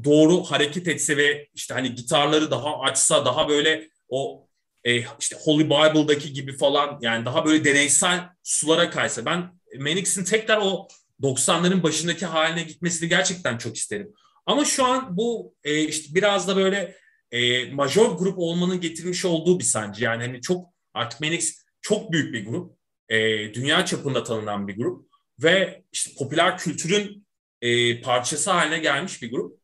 doğru 0.05 0.45
hareket 0.45 0.89
etse 0.89 1.17
ve 1.17 1.49
işte 1.55 1.75
hani 1.75 1.95
gitarları 1.95 2.51
daha 2.51 2.81
açsa, 2.81 3.25
daha 3.25 3.49
böyle 3.49 3.89
o 4.09 4.49
e, 4.85 4.97
işte 5.21 5.37
Holy 5.45 5.65
Bible'daki 5.65 6.33
gibi 6.33 6.57
falan 6.57 6.99
yani 7.03 7.25
daha 7.25 7.45
böyle 7.45 7.65
deneysel 7.65 8.29
sulara 8.43 8.91
kaysa. 8.91 9.25
Ben 9.25 9.61
Menix'in 9.79 10.25
tekrar 10.25 10.59
o 10.63 10.89
90'ların 11.23 11.83
başındaki 11.83 12.27
haline 12.27 12.63
gitmesini 12.63 13.09
gerçekten 13.09 13.59
çok 13.59 13.77
isterim. 13.77 14.13
Ama 14.47 14.65
şu 14.65 14.85
an 14.85 15.17
bu 15.17 15.55
e, 15.65 15.81
işte 15.81 16.15
biraz 16.15 16.49
da 16.49 16.57
böyle 16.57 16.97
e, 17.33 17.71
major 17.73 18.19
grup 18.19 18.39
olmanın 18.39 18.81
getirmiş 18.81 19.25
olduğu 19.25 19.59
bir 19.59 19.65
sancı. 19.65 20.05
Yani 20.05 20.23
hani 20.23 20.41
çok 20.41 20.67
artık 20.95 21.21
Menix 21.21 21.65
çok 21.81 22.13
büyük 22.13 22.35
bir 22.35 22.47
grup. 22.47 22.79
E, 23.09 23.19
dünya 23.55 23.85
çapında 23.85 24.25
tanınan 24.25 24.69
bir 24.69 24.77
grup. 24.77 25.11
Ve 25.39 25.83
işte 25.93 26.11
popüler 26.19 26.59
kültürün 26.59 27.27
e, 27.63 28.01
parçası 28.01 28.51
haline 28.51 28.79
gelmiş 28.79 29.23
bir 29.23 29.31
grup. 29.31 29.61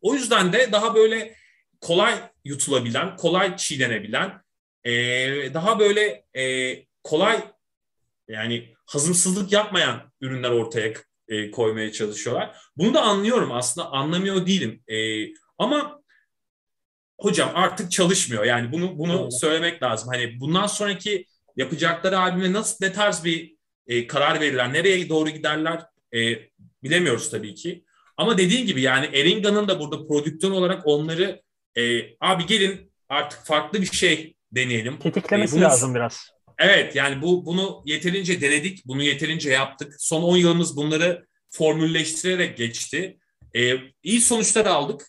O 0.00 0.14
yüzden 0.14 0.52
de 0.52 0.72
daha 0.72 0.94
böyle 0.94 1.34
kolay 1.80 2.14
yutulabilen, 2.44 3.16
kolay 3.16 3.56
çiğnenebilen, 3.56 4.42
e, 4.84 4.92
daha 5.54 5.78
böyle 5.78 6.24
e, 6.36 6.74
kolay 7.02 7.44
yani 8.28 8.74
hazımsızlık 8.86 9.52
yapmayan 9.52 10.12
ürünler 10.20 10.50
ortaya 10.50 10.94
e, 11.28 11.50
koymaya 11.50 11.92
çalışıyorlar. 11.92 12.56
Bunu 12.76 12.94
da 12.94 13.02
anlıyorum 13.02 13.52
aslında 13.52 13.90
anlamıyor 13.90 14.46
değilim. 14.46 14.82
E, 14.88 15.26
ama 15.58 15.97
hocam 17.20 17.50
artık 17.54 17.92
çalışmıyor. 17.92 18.44
Yani 18.44 18.72
bunu 18.72 18.98
bunu 18.98 19.20
evet. 19.22 19.40
söylemek 19.40 19.82
lazım. 19.82 20.08
Hani 20.12 20.40
bundan 20.40 20.66
sonraki 20.66 21.26
yapacakları 21.56 22.18
albüme 22.18 22.52
nasıl 22.52 22.76
ne 22.80 22.92
tarz 22.92 23.24
bir 23.24 23.56
e, 23.86 24.06
karar 24.06 24.40
verirler, 24.40 24.72
nereye 24.72 25.08
doğru 25.08 25.30
giderler 25.30 25.82
e, 26.14 26.18
bilemiyoruz 26.82 27.30
tabii 27.30 27.54
ki. 27.54 27.84
Ama 28.16 28.38
dediğin 28.38 28.66
gibi 28.66 28.82
yani 28.82 29.06
Eringa'nın 29.06 29.68
da 29.68 29.80
burada 29.80 30.06
prodüktör 30.06 30.50
olarak 30.50 30.86
onları 30.86 31.42
e, 31.76 32.02
abi 32.20 32.46
gelin 32.46 32.92
artık 33.08 33.46
farklı 33.46 33.80
bir 33.80 33.86
şey 33.92 34.34
deneyelim. 34.52 34.98
Tetiklemesi 34.98 35.56
e, 35.56 35.58
bunu, 35.58 35.64
lazım 35.64 35.94
biraz. 35.94 36.30
Evet 36.58 36.96
yani 36.96 37.22
bu 37.22 37.46
bunu 37.46 37.82
yeterince 37.86 38.40
denedik, 38.40 38.86
bunu 38.86 39.02
yeterince 39.02 39.50
yaptık. 39.50 39.94
Son 39.98 40.22
10 40.22 40.36
yılımız 40.36 40.76
bunları 40.76 41.26
formülleştirerek 41.50 42.56
geçti. 42.56 43.18
E, 43.56 43.74
iyi 44.02 44.20
sonuçlar 44.20 44.66
aldık 44.66 45.06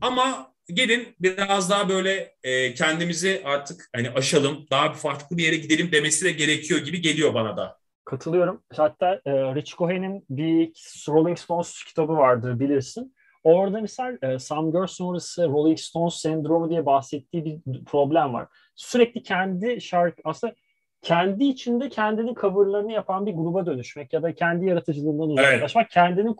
ama 0.00 0.49
gelin 0.74 1.16
biraz 1.20 1.70
daha 1.70 1.88
böyle 1.88 2.34
e, 2.42 2.74
kendimizi 2.74 3.42
artık 3.44 3.88
hani 3.94 4.10
aşalım, 4.10 4.66
daha 4.70 4.90
bir 4.90 4.98
farklı 4.98 5.36
bir 5.36 5.44
yere 5.44 5.56
gidelim 5.56 5.92
demesi 5.92 6.24
de 6.24 6.32
gerekiyor 6.32 6.80
gibi 6.80 7.00
geliyor 7.00 7.34
bana 7.34 7.56
da. 7.56 7.78
Katılıyorum. 8.04 8.62
Hatta 8.76 9.20
e, 9.26 9.32
Rich 9.54 9.76
Cohen'in 9.76 10.24
bir 10.30 10.72
Rolling 11.08 11.38
Stones 11.38 11.84
kitabı 11.84 12.12
vardır 12.12 12.60
bilirsin. 12.60 13.14
Orada 13.44 13.80
misal 13.80 14.16
e, 14.22 14.38
Sam 14.38 14.72
Girl 14.72 14.86
sonrası 14.86 15.48
Rolling 15.48 15.78
Stones 15.78 16.14
sendromu 16.14 16.70
diye 16.70 16.86
bahsettiği 16.86 17.44
bir 17.44 17.84
problem 17.84 18.34
var. 18.34 18.46
Sürekli 18.76 19.22
kendi 19.22 19.80
şarkı 19.80 20.22
aslında 20.24 20.54
kendi 21.02 21.44
içinde 21.44 21.88
kendinin 21.88 22.34
coverlarını 22.34 22.92
yapan 22.92 23.26
bir 23.26 23.32
gruba 23.32 23.66
dönüşmek 23.66 24.12
ya 24.12 24.22
da 24.22 24.34
kendi 24.34 24.66
yaratıcılığından 24.66 25.30
uzaklaşmak, 25.30 25.82
evet. 25.84 25.94
kendinin 25.94 26.32
e, 26.32 26.34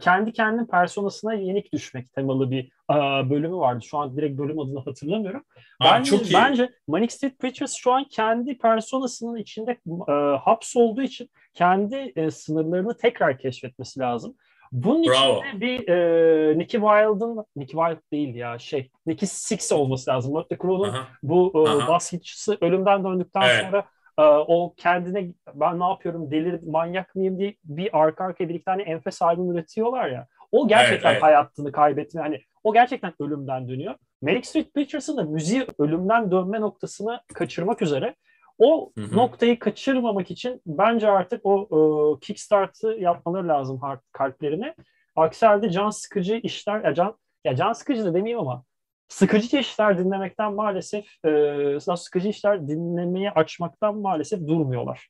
kendi 0.00 0.32
kendinin 0.32 0.66
personasına 0.66 1.34
yenik 1.34 1.72
düşmek 1.72 2.12
temalı 2.12 2.50
bir 2.50 2.64
e, 2.90 3.30
bölümü 3.30 3.56
vardı. 3.56 3.84
Şu 3.84 3.98
an 3.98 4.16
direkt 4.16 4.38
bölüm 4.38 4.58
adını 4.58 4.80
hatırlamıyorum. 4.80 5.44
Aa, 5.80 5.84
bence, 5.84 6.10
çok 6.10 6.30
iyi. 6.30 6.34
bence 6.34 6.70
Manic 6.88 7.14
Street 7.14 7.38
Preachers 7.38 7.74
şu 7.74 7.92
an 7.92 8.04
kendi 8.04 8.58
personasının 8.58 9.36
içinde 9.36 9.78
e, 10.08 10.12
hapsolduğu 10.36 11.02
için 11.02 11.30
kendi 11.54 12.12
e, 12.16 12.30
sınırlarını 12.30 12.96
tekrar 12.96 13.38
keşfetmesi 13.38 14.00
lazım. 14.00 14.36
Bunun 14.72 15.06
Bravo. 15.06 15.38
için 15.44 15.56
de 15.56 15.60
bir 15.60 15.88
e, 15.88 16.58
Nicky 16.58 16.82
Wild'ın 16.82 17.44
Nicky 17.56 17.84
Wild 17.84 18.12
değil 18.12 18.34
ya 18.34 18.58
şey 18.58 18.90
Nicky 19.06 19.28
Six 19.28 19.72
olması 19.72 20.10
lazım. 20.10 20.34
Mötley 20.34 20.58
Crue'nun 20.58 20.94
bu 21.22 21.52
e, 21.54 21.88
bas 21.88 22.12
hitçisi 22.12 22.58
ölümden 22.60 23.04
döndükten 23.04 23.42
evet. 23.42 23.64
sonra 23.64 23.84
o 24.22 24.74
kendine 24.76 25.32
ben 25.54 25.80
ne 25.80 25.84
yapıyorum 25.84 26.30
delir 26.30 26.60
manyak 26.62 27.14
mıyım 27.14 27.38
diye 27.38 27.54
bir 27.64 28.00
arka 28.02 28.24
arkaya 28.24 28.48
bir 28.48 28.54
iki 28.54 28.64
tane 28.64 28.82
enfes 28.82 29.22
albüm 29.22 29.50
üretiyorlar 29.50 30.08
ya. 30.08 30.26
O 30.52 30.68
gerçekten 30.68 30.94
evet, 30.94 31.04
evet. 31.04 31.22
hayatını 31.22 31.72
kaybetme 31.72 32.20
hani 32.20 32.40
o 32.64 32.72
gerçekten 32.72 33.12
ölümden 33.20 33.68
dönüyor. 33.68 33.94
Manic 34.22 34.48
Street 34.48 34.74
Preachers'ın 34.74 35.16
da 35.16 35.22
müziği 35.22 35.66
ölümden 35.78 36.30
dönme 36.30 36.60
noktasını 36.60 37.20
kaçırmak 37.34 37.82
üzere. 37.82 38.14
O 38.58 38.92
hı 38.98 39.04
hı. 39.04 39.16
noktayı 39.16 39.58
kaçırmamak 39.58 40.30
için 40.30 40.62
bence 40.66 41.10
artık 41.10 41.40
o 41.44 41.62
e, 41.62 41.80
kickstart'ı 42.20 42.88
yapmaları 42.88 43.48
lazım 43.48 43.80
kalplerine. 44.12 44.74
Aksi 45.16 45.46
halde 45.46 45.70
can 45.70 45.90
sıkıcı 45.90 46.34
işler, 46.34 46.84
ya 46.84 46.94
can, 46.94 47.18
ya 47.44 47.56
can 47.56 47.72
sıkıcı 47.72 48.04
da 48.04 48.14
demeyeyim 48.14 48.40
ama 48.40 48.64
sıkıcı 49.08 49.56
işler 49.56 49.98
dinlemekten 49.98 50.52
maalesef 50.52 51.24
e, 51.24 51.96
sıkıcı 51.96 52.28
işler 52.28 52.68
dinlemeyi 52.68 53.30
açmaktan 53.30 53.96
maalesef 53.96 54.40
durmuyorlar. 54.40 55.08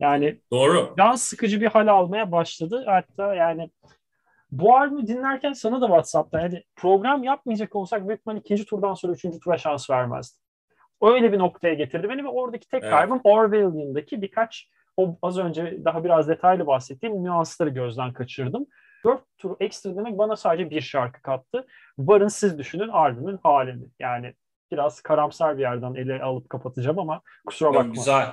Yani 0.00 0.40
Doğru. 0.52 0.94
can 0.98 1.14
sıkıcı 1.14 1.60
bir 1.60 1.66
hal 1.66 1.86
almaya 1.86 2.32
başladı. 2.32 2.84
Hatta 2.86 3.34
yani 3.34 3.70
bu 4.50 4.76
albümü 4.76 5.06
dinlerken 5.06 5.52
sana 5.52 5.80
da 5.80 5.86
WhatsApp'ta 5.86 6.40
yani 6.40 6.62
program 6.76 7.24
yapmayacak 7.24 7.76
olsak 7.76 8.08
büyük 8.08 8.20
ihtimalle 8.20 8.40
ikinci 8.40 8.64
turdan 8.64 8.94
sonra 8.94 9.12
üçüncü 9.12 9.40
tura 9.40 9.58
şans 9.58 9.90
vermezdi. 9.90 10.38
Öyle 11.02 11.32
bir 11.32 11.38
noktaya 11.38 11.74
getirdi 11.74 12.08
beni 12.08 12.24
ve 12.24 12.28
oradaki 12.28 12.68
tek 12.68 12.82
evet. 12.82 12.92
kaybım 12.92 13.20
Orwell'ian'daki 13.24 14.22
birkaç 14.22 14.70
o 14.96 15.18
az 15.22 15.38
önce 15.38 15.84
daha 15.84 16.04
biraz 16.04 16.28
detaylı 16.28 16.66
bahsettiğim 16.66 17.24
nüansları 17.24 17.70
gözden 17.70 18.12
kaçırdım. 18.12 18.66
Dört 19.04 19.22
tur 19.38 19.56
ekstra 19.60 19.96
demek 19.96 20.18
bana 20.18 20.36
sadece 20.36 20.70
bir 20.70 20.80
şarkı 20.80 21.22
kattı. 21.22 21.66
Varın 21.98 22.28
siz 22.28 22.58
düşünün 22.58 22.88
albümün 22.88 23.38
halini. 23.42 23.84
Yani 23.98 24.34
biraz 24.72 25.00
karamsar 25.00 25.56
bir 25.56 25.62
yerden 25.62 25.94
ele 25.94 26.22
alıp 26.22 26.50
kapatacağım 26.50 26.98
ama 26.98 27.20
kusura 27.46 27.74
bakma. 27.74 27.94
Güzel. 27.94 28.26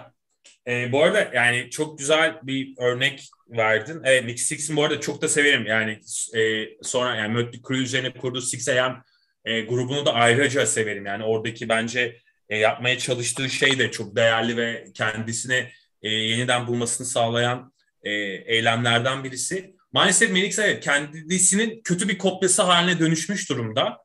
Ee, 0.68 0.92
bu 0.92 1.04
arada 1.04 1.30
yani 1.34 1.70
çok 1.70 1.98
güzel 1.98 2.40
bir 2.44 2.74
örnek 2.78 3.30
verdin. 3.50 4.02
Evet 4.04 4.26
Nick 4.26 4.38
Six'in 4.38 4.76
bu 4.76 4.84
arada 4.84 5.00
çok 5.00 5.22
da 5.22 5.28
severim. 5.28 5.66
Yani 5.66 6.00
e, 6.36 6.70
sonra 6.82 7.16
yani 7.16 7.34
Mötley 7.34 7.62
Crüe 7.68 7.78
üzerine 7.78 8.14
kurduğu 8.14 8.42
Six 8.42 8.70
AM 8.70 9.04
e, 9.46 9.62
grubunu 9.62 10.06
da 10.06 10.14
ayrıca 10.14 10.66
severim. 10.66 11.06
Yani 11.06 11.24
oradaki 11.24 11.70
bence 11.70 12.18
e, 12.50 12.58
yapmaya 12.58 12.98
çalıştığı 12.98 13.50
şey 13.50 13.80
de 13.80 13.92
çok 13.92 14.16
değerli 14.16 14.58
ve 14.58 14.86
kendisine 14.94 15.72
e, 16.02 16.10
yeniden 16.10 16.68
bulmasını 16.68 17.08
sağlayan 17.08 17.74
e, 18.04 18.12
eylemlerden 18.56 19.24
birisi. 19.24 19.76
Maalesef 19.94 20.32
Melix 20.32 20.60
evet 20.60 20.84
kendisinin 20.84 21.82
kötü 21.84 22.10
bir 22.10 22.18
kopyası 22.18 22.62
haline 22.62 23.00
dönüşmüş 23.00 23.50
durumda. 23.50 23.98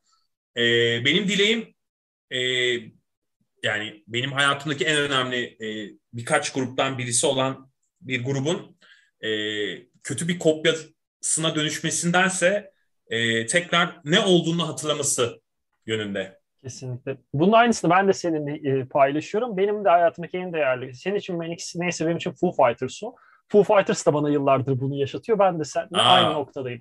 E, 0.57 0.61
benim 1.05 1.27
dileğim 1.27 1.73
e, 2.31 2.39
yani 3.63 4.03
benim 4.07 4.31
hayatımdaki 4.31 4.85
en 4.85 4.97
önemli 4.97 5.45
e, 5.45 5.97
birkaç 6.13 6.53
gruptan 6.53 6.97
birisi 6.97 7.25
olan 7.27 7.71
bir 8.01 8.23
grubun 8.23 8.77
e, 9.21 9.29
kötü 10.03 10.27
bir 10.27 10.39
kopyasına 10.39 11.55
dönüşmesindense 11.55 12.71
e, 13.07 13.45
tekrar 13.45 14.01
ne 14.05 14.19
olduğunu 14.19 14.67
hatırlaması 14.67 15.41
yönünde. 15.85 16.39
Kesinlikle. 16.61 17.17
Bunun 17.33 17.51
aynısını 17.51 17.91
ben 17.91 18.07
de 18.07 18.13
seninle 18.13 18.79
e, 18.79 18.85
paylaşıyorum. 18.85 19.57
Benim 19.57 19.85
de 19.85 19.89
hayatımdaki 19.89 20.37
en 20.37 20.53
değerli. 20.53 20.95
Senin 20.95 21.15
için 21.15 21.35
Manix 21.35 21.75
neyse 21.75 22.05
benim 22.05 22.17
için 22.17 22.31
Foo 22.31 22.51
Fighters. 22.51 23.01
Foo 23.51 23.63
Fighters 23.63 24.05
da 24.05 24.13
bana 24.13 24.29
yıllardır 24.29 24.79
bunu 24.79 24.95
yaşatıyor. 24.95 25.39
Ben 25.39 25.59
de 25.59 25.63
seninle 25.63 25.97
Aa. 25.97 26.13
aynı 26.13 26.33
noktadayım. 26.33 26.79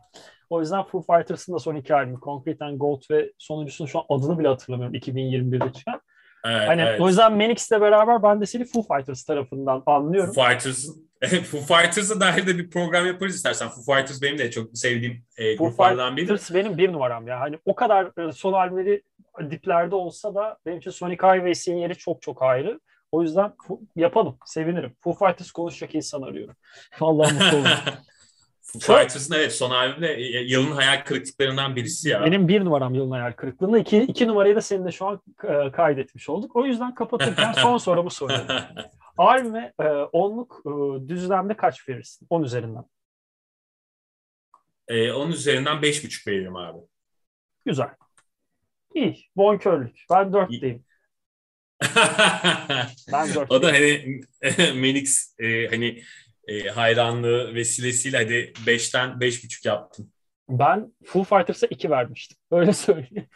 O 0.50 0.60
yüzden 0.60 0.82
Foo 0.82 1.02
Fighters'ın 1.02 1.54
da 1.54 1.58
son 1.58 1.74
iki 1.74 1.94
albümü 1.94 2.20
Concrete 2.20 2.64
and 2.64 2.78
Gold 2.78 3.02
ve 3.10 3.32
sonuncusunun 3.38 3.88
şu 3.88 3.98
an 3.98 4.04
adını 4.08 4.38
bile 4.38 4.48
hatırlamıyorum 4.48 4.94
2021'de 4.94 5.72
çıkan. 5.72 6.00
Evet, 6.44 6.68
hani 6.68 6.80
evet. 6.82 7.00
o 7.00 7.08
yüzden 7.08 7.32
Manix'le 7.32 7.70
beraber 7.70 8.22
ben 8.22 8.40
de 8.40 8.46
seni 8.46 8.64
Foo 8.64 8.82
Fighters 8.82 9.24
tarafından 9.24 9.82
anlıyorum. 9.86 10.34
Foo 10.34 10.44
Fighters'ın 10.44 11.08
Foo 11.44 11.60
Fighters'a 11.60 12.20
dair 12.20 12.46
de 12.46 12.58
bir 12.58 12.70
program 12.70 13.06
yaparız 13.06 13.36
istersen. 13.36 13.68
Foo 13.68 13.94
Fighters 13.94 14.22
benim 14.22 14.38
de 14.38 14.50
çok 14.50 14.78
sevdiğim 14.78 15.24
e, 15.38 15.56
Foo 15.56 15.66
gruplardan 15.66 16.16
biri. 16.16 16.26
Foo 16.26 16.36
Fighters 16.36 16.54
benim 16.54 16.78
bir 16.78 16.92
numaram 16.92 17.26
ya. 17.26 17.40
Hani 17.40 17.58
o 17.64 17.74
kadar 17.74 18.28
e, 18.28 18.32
son 18.32 18.52
albümleri 18.52 19.02
diplerde 19.50 19.94
olsa 19.94 20.34
da 20.34 20.58
benim 20.66 20.78
için 20.78 20.90
Sonic 20.90 21.26
Highways'in 21.26 21.76
yeri 21.76 21.96
çok 21.96 22.22
çok 22.22 22.42
ayrı. 22.42 22.80
O 23.12 23.22
yüzden 23.22 23.52
yapalım. 23.96 24.38
Sevinirim. 24.44 24.96
Foo 25.00 25.12
Fighters 25.12 25.50
konuşacak 25.50 25.94
insan 25.94 26.22
arıyorum. 26.22 26.56
Vallahi 27.00 27.34
mutlu 27.34 27.58
olurum. 27.58 27.70
Foo 28.62 28.80
Fighters'ın 28.80 29.34
evet 29.34 29.52
son 29.52 29.70
albümde 29.70 30.06
yılın 30.46 30.72
hayal 30.72 31.04
kırıklıklarından 31.04 31.76
birisi 31.76 32.08
ya. 32.08 32.24
Benim 32.24 32.48
bir 32.48 32.64
numaram 32.64 32.94
yılın 32.94 33.10
hayal 33.10 33.32
kırıklığında. 33.32 33.78
iki, 33.78 34.02
iki 34.02 34.28
numarayı 34.28 34.56
da 34.56 34.60
seninle 34.60 34.92
şu 34.92 35.06
an 35.06 35.20
e, 35.44 35.72
kaydetmiş 35.72 36.28
olduk. 36.28 36.56
O 36.56 36.66
yüzden 36.66 36.94
kapatırken 36.94 37.52
son 37.52 37.78
sorumu 37.78 38.10
soruyorum. 38.10 38.46
Albüme 39.18 39.72
e, 39.80 39.84
onluk 39.88 40.62
e, 40.66 41.08
düzlemde 41.08 41.56
kaç 41.56 41.88
verirsin? 41.88 42.26
10 42.30 42.42
üzerinden. 42.42 42.84
E, 44.88 45.12
10 45.12 45.30
üzerinden 45.30 45.76
5,5 45.76 46.30
veririm 46.30 46.56
abi. 46.56 46.78
Güzel. 47.64 47.88
İyi. 48.94 49.16
Bonkörlük. 49.36 50.04
Ben 50.10 50.32
4 50.32 50.50
diyeyim. 50.50 50.84
Ben 53.12 53.34
4 53.34 53.50
O 53.50 53.62
da 53.62 53.72
hani 53.72 54.20
Menix 54.74 55.34
e, 55.38 55.68
hani 55.68 56.02
e, 56.48 56.68
hayranlığı 56.68 57.54
vesilesiyle 57.54 58.16
hadi 58.16 58.52
5'ten 58.66 59.10
5,5 59.10 59.68
yaptım. 59.68 60.10
Ben 60.48 60.92
Foo 61.04 61.24
Fighters'a 61.24 61.66
2 61.66 61.90
vermiştim. 61.90 62.38
Öyle 62.50 62.72
söyleyeyim. 62.72 63.26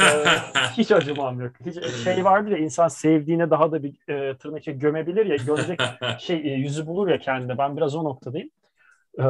ee, 0.00 0.24
hiç 0.76 0.92
acımam 0.92 1.40
yok. 1.40 1.52
Hiç 1.66 2.04
şey 2.04 2.24
vardır 2.24 2.50
ya 2.50 2.58
insan 2.58 2.88
sevdiğine 2.88 3.50
daha 3.50 3.72
da 3.72 3.82
bir 3.82 4.08
e, 4.08 4.36
tırnak 4.38 4.62
gömebilir 4.66 5.26
ya 5.26 5.36
görecek 5.36 5.80
şey 6.20 6.36
e, 6.36 6.54
yüzü 6.54 6.86
bulur 6.86 7.08
ya 7.08 7.18
kendine. 7.18 7.58
Ben 7.58 7.76
biraz 7.76 7.94
o 7.94 8.04
noktadayım. 8.04 8.50
Ee, 9.18 9.24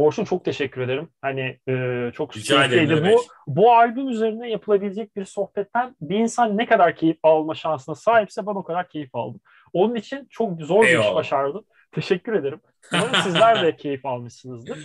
Orçun 0.00 0.24
çok 0.24 0.44
teşekkür 0.44 0.80
ederim. 0.80 1.08
Hani 1.22 1.58
e, 1.68 2.10
çok 2.14 2.36
Rica 2.36 2.64
ederim. 2.64 3.12
Bu, 3.12 3.22
bu 3.46 3.72
albüm 3.72 4.08
üzerine 4.08 4.50
yapılabilecek 4.50 5.16
bir 5.16 5.24
sohbetten 5.24 5.96
bir 6.00 6.16
insan 6.16 6.58
ne 6.58 6.66
kadar 6.66 6.96
keyif 6.96 7.16
alma 7.22 7.54
şansına 7.54 7.94
sahipse 7.94 8.46
ben 8.46 8.54
o 8.54 8.64
kadar 8.64 8.88
keyif 8.88 9.14
aldım. 9.14 9.40
Onun 9.72 9.94
için 9.94 10.26
çok 10.30 10.62
zor 10.62 10.82
bir 10.82 10.98
iş 10.98 11.14
başardım. 11.14 11.64
Teşekkür 11.92 12.32
ederim. 12.32 12.60
Umarım 12.92 13.14
sizler 13.14 13.62
de 13.62 13.76
keyif 13.76 14.06
almışsınızdır. 14.06 14.78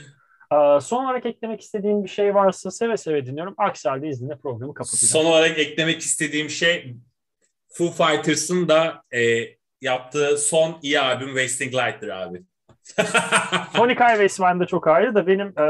Ee, 0.54 0.80
son 0.82 1.06
olarak 1.06 1.26
eklemek 1.26 1.62
istediğim 1.62 2.04
bir 2.04 2.10
şey 2.10 2.36
varsa 2.36 2.72
seve 2.72 2.98
seve 2.98 3.26
dinliyorum. 3.26 3.54
Aksi 3.58 3.90
halde 3.90 4.08
izninle 4.08 4.38
programı 4.38 4.74
kapatacağım. 4.74 5.24
Son 5.24 5.32
olarak 5.32 5.60
eklemek 5.60 6.00
istediğim 6.02 6.50
şey 6.50 6.96
Foo 7.68 7.92
Fighters'ın 7.92 8.68
da 8.68 9.04
e, 9.14 9.20
yaptığı 9.82 10.38
son 10.38 10.80
iyi 10.82 11.00
albüm 11.00 11.28
Wasting 11.28 11.74
Light'tır 11.74 12.10
abi. 12.10 12.42
Sonic 13.76 14.00
Highways 14.00 14.40
bende 14.40 14.66
çok 14.66 14.88
ayrı 14.88 15.16
da 15.16 15.28
benim 15.28 15.60
e, 15.60 15.66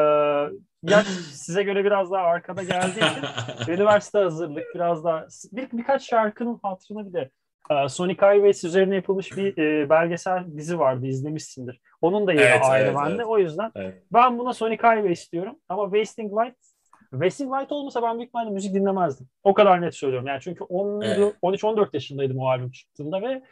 yaş 0.83 1.07
size 1.31 1.63
göre 1.63 1.85
biraz 1.85 2.11
daha 2.11 2.23
arkada 2.23 2.63
geldiği 2.63 2.99
için 2.99 3.23
üniversite 3.71 4.19
hazırlık 4.19 4.63
biraz 4.75 5.03
daha 5.03 5.27
bir, 5.51 5.71
birkaç 5.71 6.09
şarkının 6.09 6.59
hatırına 6.63 7.07
bir 7.07 7.13
de 7.13 7.29
e, 7.69 7.89
Sonic 7.89 8.25
Highways 8.25 8.63
üzerine 8.63 8.95
yapılmış 8.95 9.37
bir 9.37 9.57
e, 9.57 9.89
belgesel 9.89 10.45
dizi 10.57 10.79
vardı 10.79 11.07
izlemişsindir. 11.07 11.81
Onun 12.01 12.27
da 12.27 12.33
yeri 12.33 12.43
evet, 12.43 12.61
ayrı 12.63 12.85
evet, 12.85 12.95
bende. 12.97 13.13
Evet. 13.15 13.25
O 13.25 13.39
yüzden 13.39 13.71
evet. 13.75 14.03
ben 14.13 14.39
buna 14.39 14.53
Sonic 14.53 14.83
Highways 14.83 15.31
diyorum 15.31 15.55
ama 15.69 15.83
Wasting 15.85 16.31
Light 16.31 16.55
Wasting 17.11 17.53
Light 17.53 17.71
olmasa 17.71 18.01
ben 18.01 18.17
büyük 18.17 18.27
ihtimalle 18.27 18.49
müzik 18.49 18.73
dinlemezdim. 18.73 19.27
O 19.43 19.53
kadar 19.53 19.81
net 19.81 19.95
söylüyorum. 19.95 20.27
Yani 20.27 20.41
çünkü 20.41 20.63
10, 20.63 21.01
evet. 21.01 21.35
13-14 21.43 21.89
yaşındaydım 21.93 22.39
o 22.39 22.47
albüm 22.47 22.71
çıktığında 22.71 23.21
ve 23.21 23.43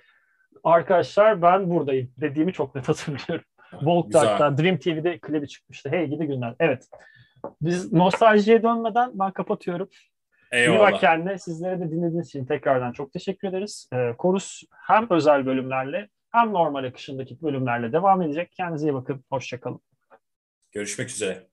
arkadaşlar 0.63 1.41
ben 1.41 1.69
buradayım 1.69 2.11
dediğimi 2.17 2.53
çok 2.53 2.75
net 2.75 2.89
hatırlıyorum. 2.89 3.45
Volkdark'ta 3.81 4.57
Dream 4.57 4.77
TV'de 4.77 5.19
klibi 5.19 5.47
çıkmıştı. 5.47 5.89
Hey 5.89 6.07
gidi 6.07 6.25
günler. 6.25 6.55
Evet. 6.59 6.87
Biz 7.61 7.93
nostaljiye 7.93 8.63
dönmeden 8.63 9.11
ben 9.13 9.31
kapatıyorum. 9.31 9.89
Eyvallah. 10.51 10.77
İyi 10.77 10.93
bak 10.93 11.01
kendine. 11.01 11.37
Sizlere 11.37 11.79
de 11.79 11.91
dinlediğiniz 11.91 12.27
için 12.27 12.45
tekrardan 12.45 12.91
çok 12.91 13.13
teşekkür 13.13 13.47
ederiz. 13.47 13.89
Ee, 13.93 14.13
Korus 14.17 14.63
hem 14.87 15.07
özel 15.09 15.45
bölümlerle 15.45 16.09
hem 16.31 16.53
normal 16.53 16.83
akışındaki 16.83 17.41
bölümlerle 17.41 17.93
devam 17.93 18.21
edecek. 18.21 18.51
Kendinize 18.51 18.87
iyi 18.87 18.93
bakın. 18.93 19.25
Hoşçakalın. 19.29 19.79
Görüşmek 20.71 21.09
üzere. 21.09 21.47